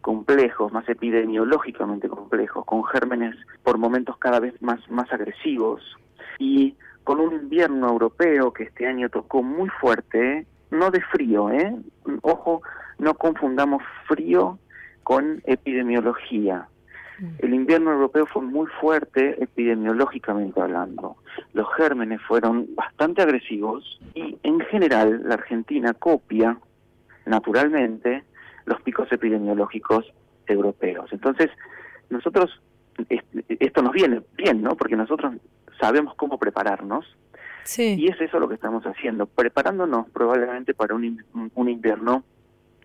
[0.00, 5.82] complejos, más epidemiológicamente complejos, con gérmenes por momentos cada vez más, más agresivos,
[6.38, 11.74] y con un invierno europeo que este año tocó muy fuerte, no de frío, ¿eh?
[12.22, 12.62] Ojo,
[12.98, 14.58] no confundamos frío
[15.02, 16.68] con epidemiología.
[17.38, 21.16] El invierno europeo fue muy fuerte epidemiológicamente hablando.
[21.54, 26.58] Los gérmenes fueron bastante agresivos y en general la Argentina copia
[27.24, 28.24] naturalmente
[28.66, 30.04] los picos epidemiológicos
[30.46, 31.12] europeos.
[31.12, 31.50] Entonces,
[32.10, 32.60] nosotros,
[33.08, 34.76] es- esto nos viene bien, ¿no?
[34.76, 35.34] Porque nosotros
[35.80, 37.04] sabemos cómo prepararnos
[37.64, 37.96] Sí.
[37.98, 42.24] y es eso lo que estamos haciendo, preparándonos probablemente para un, un invierno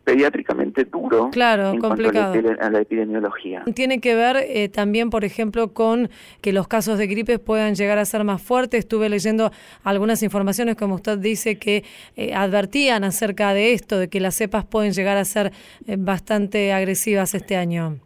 [0.04, 2.32] pediátricamente duro Claro, en complicado.
[2.34, 3.64] cuanto a la, epide- a la epidemiología.
[3.76, 6.10] Tiene que ver eh, también, por ejemplo, con
[6.42, 8.80] que los casos de gripe puedan llegar a ser más fuertes.
[8.80, 9.52] Estuve leyendo
[9.84, 11.84] algunas informaciones, como usted dice, que
[12.16, 15.52] eh, advertían acerca de esto, de que las cepas pueden llegar a ser
[15.88, 18.00] eh, bastante agresivas este año.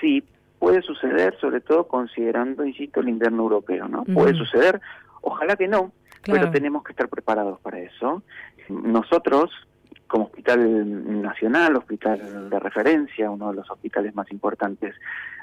[0.00, 0.22] Sí,
[0.58, 4.04] puede suceder, sobre todo considerando, insisto, el invierno europeo, ¿no?
[4.04, 4.80] Puede suceder,
[5.22, 6.40] ojalá que no, Claro.
[6.42, 8.22] pero tenemos que estar preparados para eso.
[8.68, 9.50] Nosotros,
[10.12, 14.94] como hospital nacional, hospital de referencia, uno de los hospitales más importantes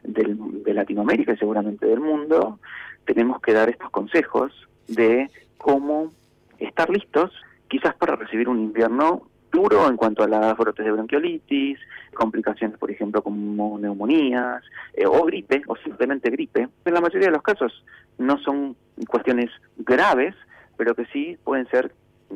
[0.04, 2.60] del- de Latinoamérica y seguramente del mundo,
[3.04, 4.54] tenemos que dar estos consejos
[4.88, 6.12] de cómo
[6.60, 7.32] estar listos,
[7.68, 11.80] quizás para recibir un invierno duro en cuanto a las brotes de bronquiolitis,
[12.14, 14.62] complicaciones, por ejemplo, como neumonías,
[14.94, 16.70] eh, o gripe, o simplemente gripe.
[16.86, 17.84] En la mayoría de los casos
[18.20, 18.76] no son
[19.08, 20.36] cuestiones graves,
[20.78, 21.92] pero que sí pueden ser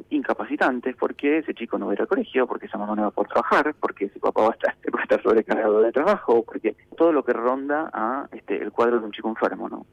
[0.09, 3.07] incapacitantes porque ese chico no va a ir al colegio, porque esa mamá no va
[3.09, 6.43] a poder trabajar, porque ese papá va a estar, va a estar sobrecargado de trabajo,
[6.43, 9.85] porque todo lo que ronda a este, el cuadro de un chico enfermo, ¿no?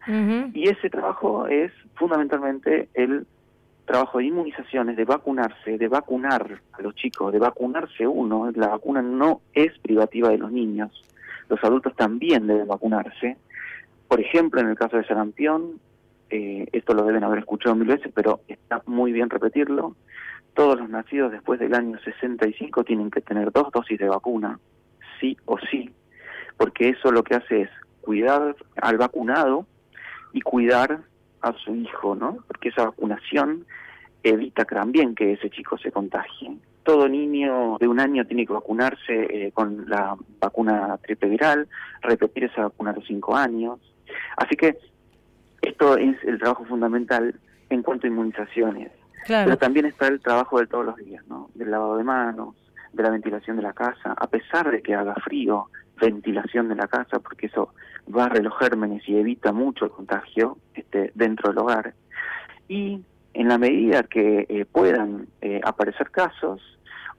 [0.54, 3.26] Y ese trabajo es fundamentalmente el
[3.90, 8.50] trabajo de inmunizaciones, de vacunarse, de vacunar a los chicos, de vacunarse uno.
[8.54, 10.90] La vacuna no es privativa de los niños.
[11.48, 13.36] Los adultos también deben vacunarse.
[14.06, 15.80] Por ejemplo, en el caso de sarampión,
[16.30, 19.96] eh, esto lo deben haber escuchado mil veces, pero está muy bien repetirlo.
[20.54, 24.58] Todos los nacidos después del año 65 tienen que tener dos dosis de vacuna,
[25.20, 25.90] sí o sí,
[26.56, 27.70] porque eso lo que hace es
[28.00, 29.66] cuidar al vacunado
[30.32, 31.00] y cuidar
[31.42, 32.38] a su hijo, ¿no?
[32.46, 33.64] Porque esa vacunación
[34.22, 36.56] evita también que ese chico se contagie.
[36.82, 41.68] Todo niño de un año tiene que vacunarse eh, con la vacuna triple viral,
[42.02, 43.78] repetir esa vacuna a los cinco años.
[44.36, 44.78] Así que
[45.62, 47.34] esto es el trabajo fundamental
[47.68, 48.90] en cuanto a inmunizaciones.
[49.24, 49.46] Claro.
[49.46, 51.50] Pero también está el trabajo de todos los días, ¿no?
[51.54, 52.56] Del lavado de manos,
[52.92, 55.66] de la ventilación de la casa, a pesar de que haga frío,
[56.00, 57.74] ventilación de la casa, porque eso
[58.06, 61.94] barre los gérmenes y evita mucho el contagio este, dentro del hogar.
[62.68, 63.02] Y
[63.34, 66.60] en la medida que eh, puedan eh, aparecer casos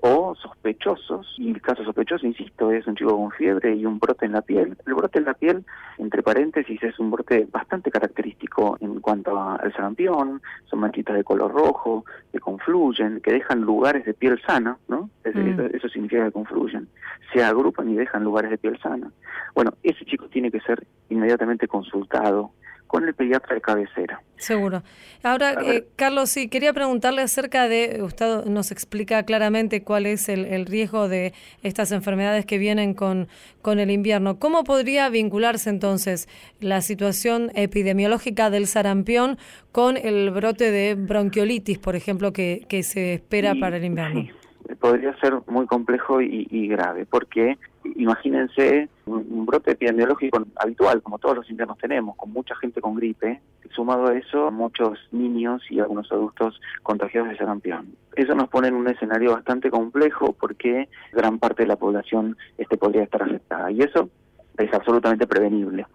[0.01, 4.25] o sospechosos, y el caso sospechoso, insisto, es un chico con fiebre y un brote
[4.25, 4.75] en la piel.
[4.87, 5.63] El brote en la piel,
[5.99, 11.51] entre paréntesis, es un brote bastante característico en cuanto al sarampión, son manchitas de color
[11.51, 15.09] rojo, que confluyen, que dejan lugares de piel sana, ¿no?
[15.23, 15.47] Es- Mm.
[15.49, 16.87] Eso, eso significa que confluyen,
[17.33, 19.11] se agrupan y dejan lugares de piel sana.
[19.55, 22.51] Bueno, ese chico tiene que ser inmediatamente consultado
[22.91, 24.21] con el pediatra de cabecera.
[24.35, 24.83] Seguro.
[25.23, 30.43] Ahora, eh, Carlos, sí, quería preguntarle acerca de, usted nos explica claramente cuál es el,
[30.43, 31.33] el riesgo de
[31.63, 33.29] estas enfermedades que vienen con,
[33.61, 34.39] con el invierno.
[34.39, 36.27] ¿Cómo podría vincularse entonces
[36.59, 39.37] la situación epidemiológica del sarampión
[39.71, 44.23] con el brote de bronquiolitis, por ejemplo, que, que se espera para el invierno?
[44.67, 47.57] sí, podría ser muy complejo y, y grave, porque
[47.95, 52.95] imagínense un, un brote epidemiológico habitual, como todos los inviernos tenemos, con mucha gente con
[52.95, 53.41] gripe,
[53.73, 57.95] sumado a eso, muchos niños y algunos adultos contagiados de sarampión.
[58.15, 62.77] Eso nos pone en un escenario bastante complejo porque gran parte de la población este,
[62.77, 64.09] podría estar afectada y eso
[64.57, 65.85] es absolutamente prevenible.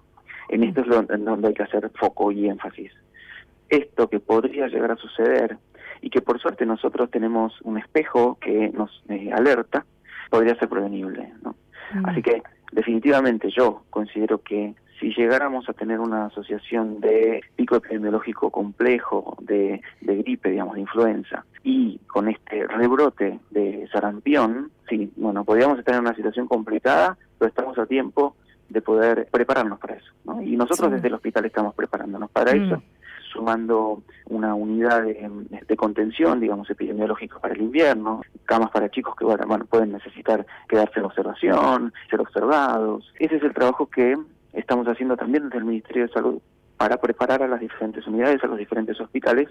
[0.48, 2.92] En esto es donde hay que hacer foco y énfasis.
[3.68, 5.58] Esto que podría llegar a suceder
[6.00, 9.84] y que por suerte nosotros tenemos un espejo que nos eh, alerta,
[10.30, 11.32] podría ser prevenible.
[11.42, 11.56] ¿no?
[11.94, 12.08] Mm.
[12.08, 12.42] Así que
[12.72, 19.82] definitivamente yo considero que si llegáramos a tener una asociación de pico epidemiológico complejo de,
[20.00, 25.94] de gripe, digamos, de influenza, y con este rebrote de sarampión, sí, bueno, podríamos estar
[25.94, 28.36] en una situación complicada, pero estamos a tiempo
[28.68, 30.12] de poder prepararnos para eso.
[30.24, 30.40] ¿no?
[30.42, 32.64] Y nosotros desde el hospital estamos preparándonos para mm.
[32.64, 32.82] eso
[33.36, 39.66] sumando una unidad de, contención, digamos, epidemiológica para el invierno, camas para chicos que bueno,
[39.66, 43.12] pueden necesitar quedarse en observación, ser observados.
[43.18, 44.16] Ese es el trabajo que
[44.52, 46.40] estamos haciendo también desde el Ministerio de Salud
[46.76, 49.48] para preparar a las diferentes unidades, a los diferentes hospitales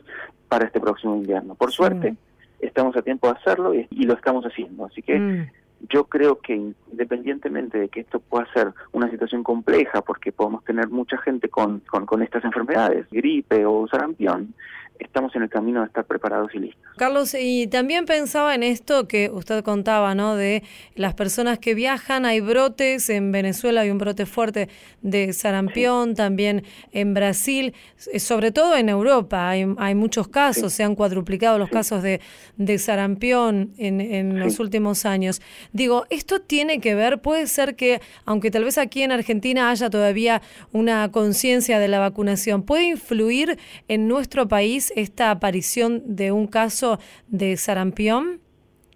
[0.49, 1.55] para este próximo invierno.
[1.55, 2.15] Por suerte,
[2.59, 4.85] estamos a tiempo de hacerlo y, lo estamos haciendo.
[4.85, 5.47] Así que mm.
[5.89, 6.55] Yo creo que
[6.91, 11.79] independientemente de que esto pueda ser una situación compleja, porque podemos tener mucha gente con,
[11.81, 14.53] con, con estas enfermedades, gripe o sarampión,
[14.99, 16.81] estamos en el camino de estar preparados y listos.
[16.97, 20.35] Carlos, y también pensaba en esto que usted contaba, ¿no?
[20.35, 20.63] De
[20.95, 24.69] las personas que viajan, hay brotes, en Venezuela hay un brote fuerte
[25.01, 27.73] de sarampión, también en Brasil,
[28.11, 32.21] eh, sobre todo en Europa, hay, hay muchos casos, se han cuadruplicado los casos de,
[32.57, 35.41] de sarampión en, en los últimos años.
[35.73, 39.89] Digo, esto tiene que ver, puede ser que, aunque tal vez aquí en Argentina haya
[39.89, 40.41] todavía
[40.71, 46.99] una conciencia de la vacunación, puede influir en nuestro país esta aparición de un caso
[47.27, 48.39] de sarampión?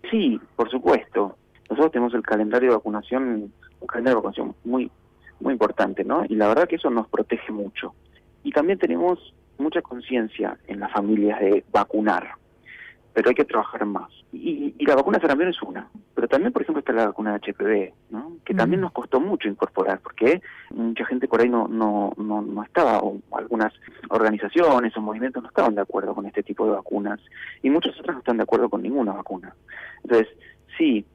[0.09, 1.37] Sí, por supuesto.
[1.69, 4.91] Nosotros tenemos el calendario de vacunación, un calendario de vacunación muy,
[5.39, 6.23] muy importante, ¿no?
[6.27, 7.93] Y la verdad que eso nos protege mucho.
[8.43, 12.38] Y también tenemos mucha conciencia en las familias de vacunar
[13.13, 14.09] pero hay que trabajar más.
[14.31, 17.93] Y, la vacuna sarampión es una, pero también, por ejemplo, está la vacuna de HPV,
[18.09, 18.37] ¿no?
[18.43, 20.41] que también nos costó mucho incorporar, porque
[20.71, 23.71] mucha gente por ahí no, no, no, no estaba, o algunas
[24.09, 27.19] organizaciones o movimientos no estaban de acuerdo con este tipo de vacunas,
[27.61, 29.53] y muchos otros no están de acuerdo con ninguna vacuna.
[30.03, 30.27] Entonces,
[30.77, 31.05] sí,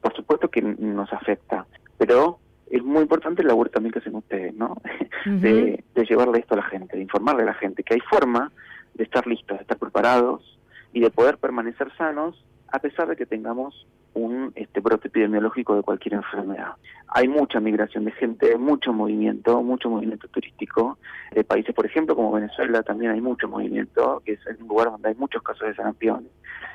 [0.00, 1.66] por supuesto que nos afecta,
[1.98, 2.38] pero
[2.70, 4.76] es muy importante el labor también que hacen ustedes, ¿no?
[5.24, 8.52] de, de llevarle esto a la gente, de informarle a la gente que hay forma
[8.94, 10.54] de estar listos, de estar preparados,
[10.94, 15.82] y de poder permanecer sanos a pesar de que tengamos un este brote epidemiológico de
[15.82, 16.74] cualquier enfermedad.
[17.08, 20.98] Hay mucha migración de gente, mucho movimiento, mucho movimiento turístico.
[21.32, 25.08] De países, por ejemplo, como Venezuela, también hay mucho movimiento, que es un lugar donde
[25.08, 26.28] hay muchos casos de sarampión.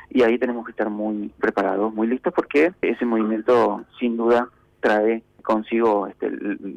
[0.10, 4.50] Y ahí tenemos que estar muy preparados, muy listos, porque ese movimiento, sin duda,
[4.82, 6.30] trae consigo este,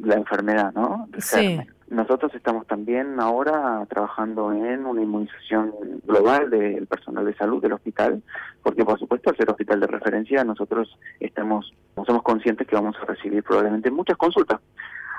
[0.03, 1.07] la enfermedad, ¿no?
[1.17, 1.59] sí.
[1.93, 5.71] Nosotros estamos también ahora trabajando en una inmunización
[6.03, 8.23] global del personal de salud del hospital,
[8.63, 11.71] porque por supuesto al ser hospital de referencia nosotros estamos,
[12.07, 14.59] somos conscientes que vamos a recibir probablemente muchas consultas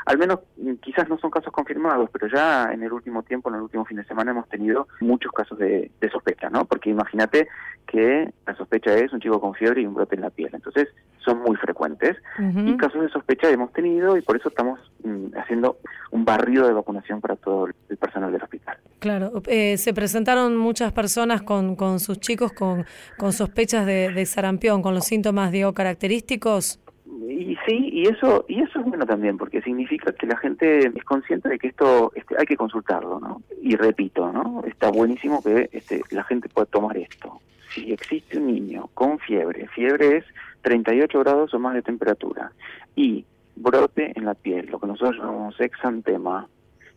[0.07, 3.57] al menos mm, quizás no son casos confirmados, pero ya en el último tiempo, en
[3.57, 6.65] el último fin de semana, hemos tenido muchos casos de, sospecha, ¿no?
[6.65, 7.49] Porque imagínate
[7.87, 10.51] que la sospecha es un chico con fiebre y un brote en la piel.
[10.53, 10.89] Entonces,
[11.19, 12.17] son muy frecuentes.
[12.39, 15.79] Y casos de sospecha hemos tenido y por eso estamos mm, haciendo
[16.11, 18.77] un barrido de vacunación para todo el personal del hospital.
[19.01, 22.85] Claro, eh, se presentaron muchas personas con, con sus chicos con,
[23.19, 26.81] con sospechas de, de sarampión, con los síntomas, digo, característicos.
[27.07, 31.05] Y sí, y eso y eso es bueno también, porque significa que la gente es
[31.05, 33.43] consciente de que esto este, hay que consultarlo, ¿no?
[33.61, 34.63] Y repito, ¿no?
[34.67, 37.41] Está buenísimo que este, la gente pueda tomar esto.
[37.75, 40.25] Si existe un niño con fiebre, fiebre es
[40.63, 42.53] 38 grados o más de temperatura,
[42.97, 43.25] y
[43.57, 46.49] brote en la piel, lo que nosotros llamamos exantema,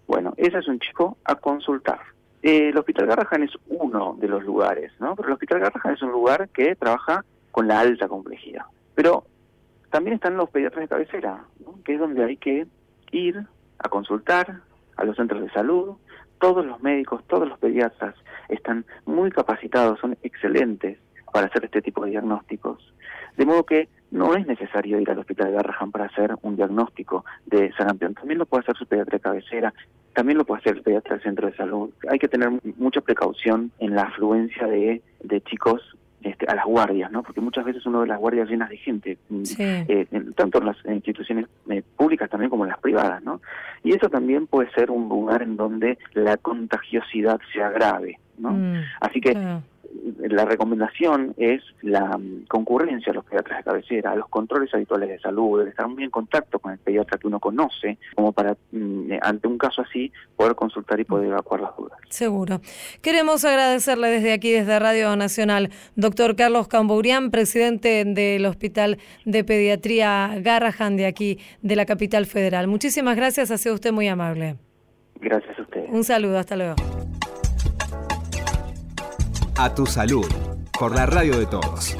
[0.07, 1.99] bueno, ese es un chico a consultar.
[2.41, 5.15] el Hospital Garrahan es uno de los lugares, ¿no?
[5.15, 8.63] Pero el Hospital Garrahan es un lugar que trabaja con la alta complejidad.
[8.95, 9.25] Pero
[9.89, 11.45] también están los pediatras de cabecera,
[11.85, 12.67] que es donde hay que
[13.11, 13.45] ir
[13.79, 14.61] a consultar
[14.95, 15.95] a los centros de salud.
[16.39, 18.15] Todos los médicos, todos los pediatras
[18.49, 20.99] están muy capacitados, son excelentes
[21.31, 22.93] para hacer este tipo de diagnósticos.
[23.37, 27.25] De modo que no es necesario ir al hospital de Garrahan para hacer un diagnóstico
[27.45, 28.13] de sarampión.
[28.13, 29.73] También lo puede hacer su pediatra de cabecera,
[30.13, 31.89] también lo puede hacer el pediatra del centro de salud.
[32.09, 35.96] Hay que tener mucha precaución en la afluencia de, de chicos
[36.47, 37.23] a las guardias, ¿no?
[37.23, 40.77] Porque muchas veces uno ve las guardias llenas de gente, mm, eh, tanto en las
[40.85, 43.41] instituciones eh, públicas también como en las privadas, ¿no?
[43.83, 48.51] Y eso también puede ser un lugar en donde la contagiosidad se agrave, ¿no?
[48.51, 49.35] Mm, Así que
[50.29, 55.09] la recomendación es la mm, concurrencia a los pediatras de cabecera, a los controles habituales
[55.09, 58.55] de salud, el estar muy en contacto con el pediatra que uno conoce, como para,
[58.71, 61.97] mm, ante un caso así, poder consultar y poder evacuar las dudas.
[62.09, 62.61] Seguro.
[63.01, 70.39] Queremos agradecerle desde aquí, desde Radio Nacional, doctor Carlos Cambourian, presidente del Hospital de Pediatría
[70.39, 72.67] Garrahan de aquí, de la capital federal.
[72.67, 74.55] Muchísimas gracias, ha sido usted muy amable.
[75.19, 75.85] Gracias a usted.
[75.89, 76.75] Un saludo, hasta luego.
[79.59, 80.27] A tu salud,
[80.77, 81.95] por la radio de todos.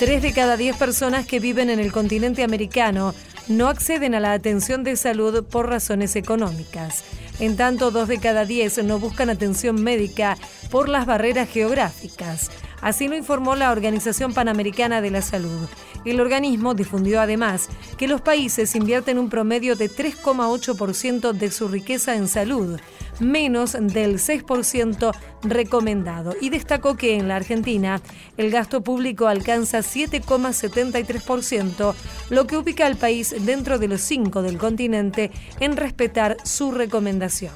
[0.00, 3.14] Tres de cada diez personas que viven en el continente americano
[3.46, 7.04] no acceden a la atención de salud por razones económicas.
[7.38, 10.36] En tanto, dos de cada diez no buscan atención médica
[10.72, 12.50] por las barreras geográficas.
[12.80, 15.68] Así lo informó la Organización Panamericana de la Salud.
[16.04, 22.16] El organismo difundió además que los países invierten un promedio de 3,8% de su riqueza
[22.16, 22.78] en salud,
[23.20, 25.12] menos del 6%
[25.42, 28.00] recomendado, y destacó que en la Argentina
[28.36, 31.94] el gasto público alcanza 7,73%,
[32.30, 37.52] lo que ubica al país dentro de los cinco del continente en respetar su recomendación.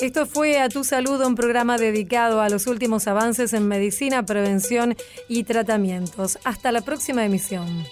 [0.00, 4.96] Esto fue A Tu Salud, un programa dedicado a los últimos avances en medicina, prevención
[5.28, 6.38] y tratamientos.
[6.44, 7.84] Hasta la próxima emisión.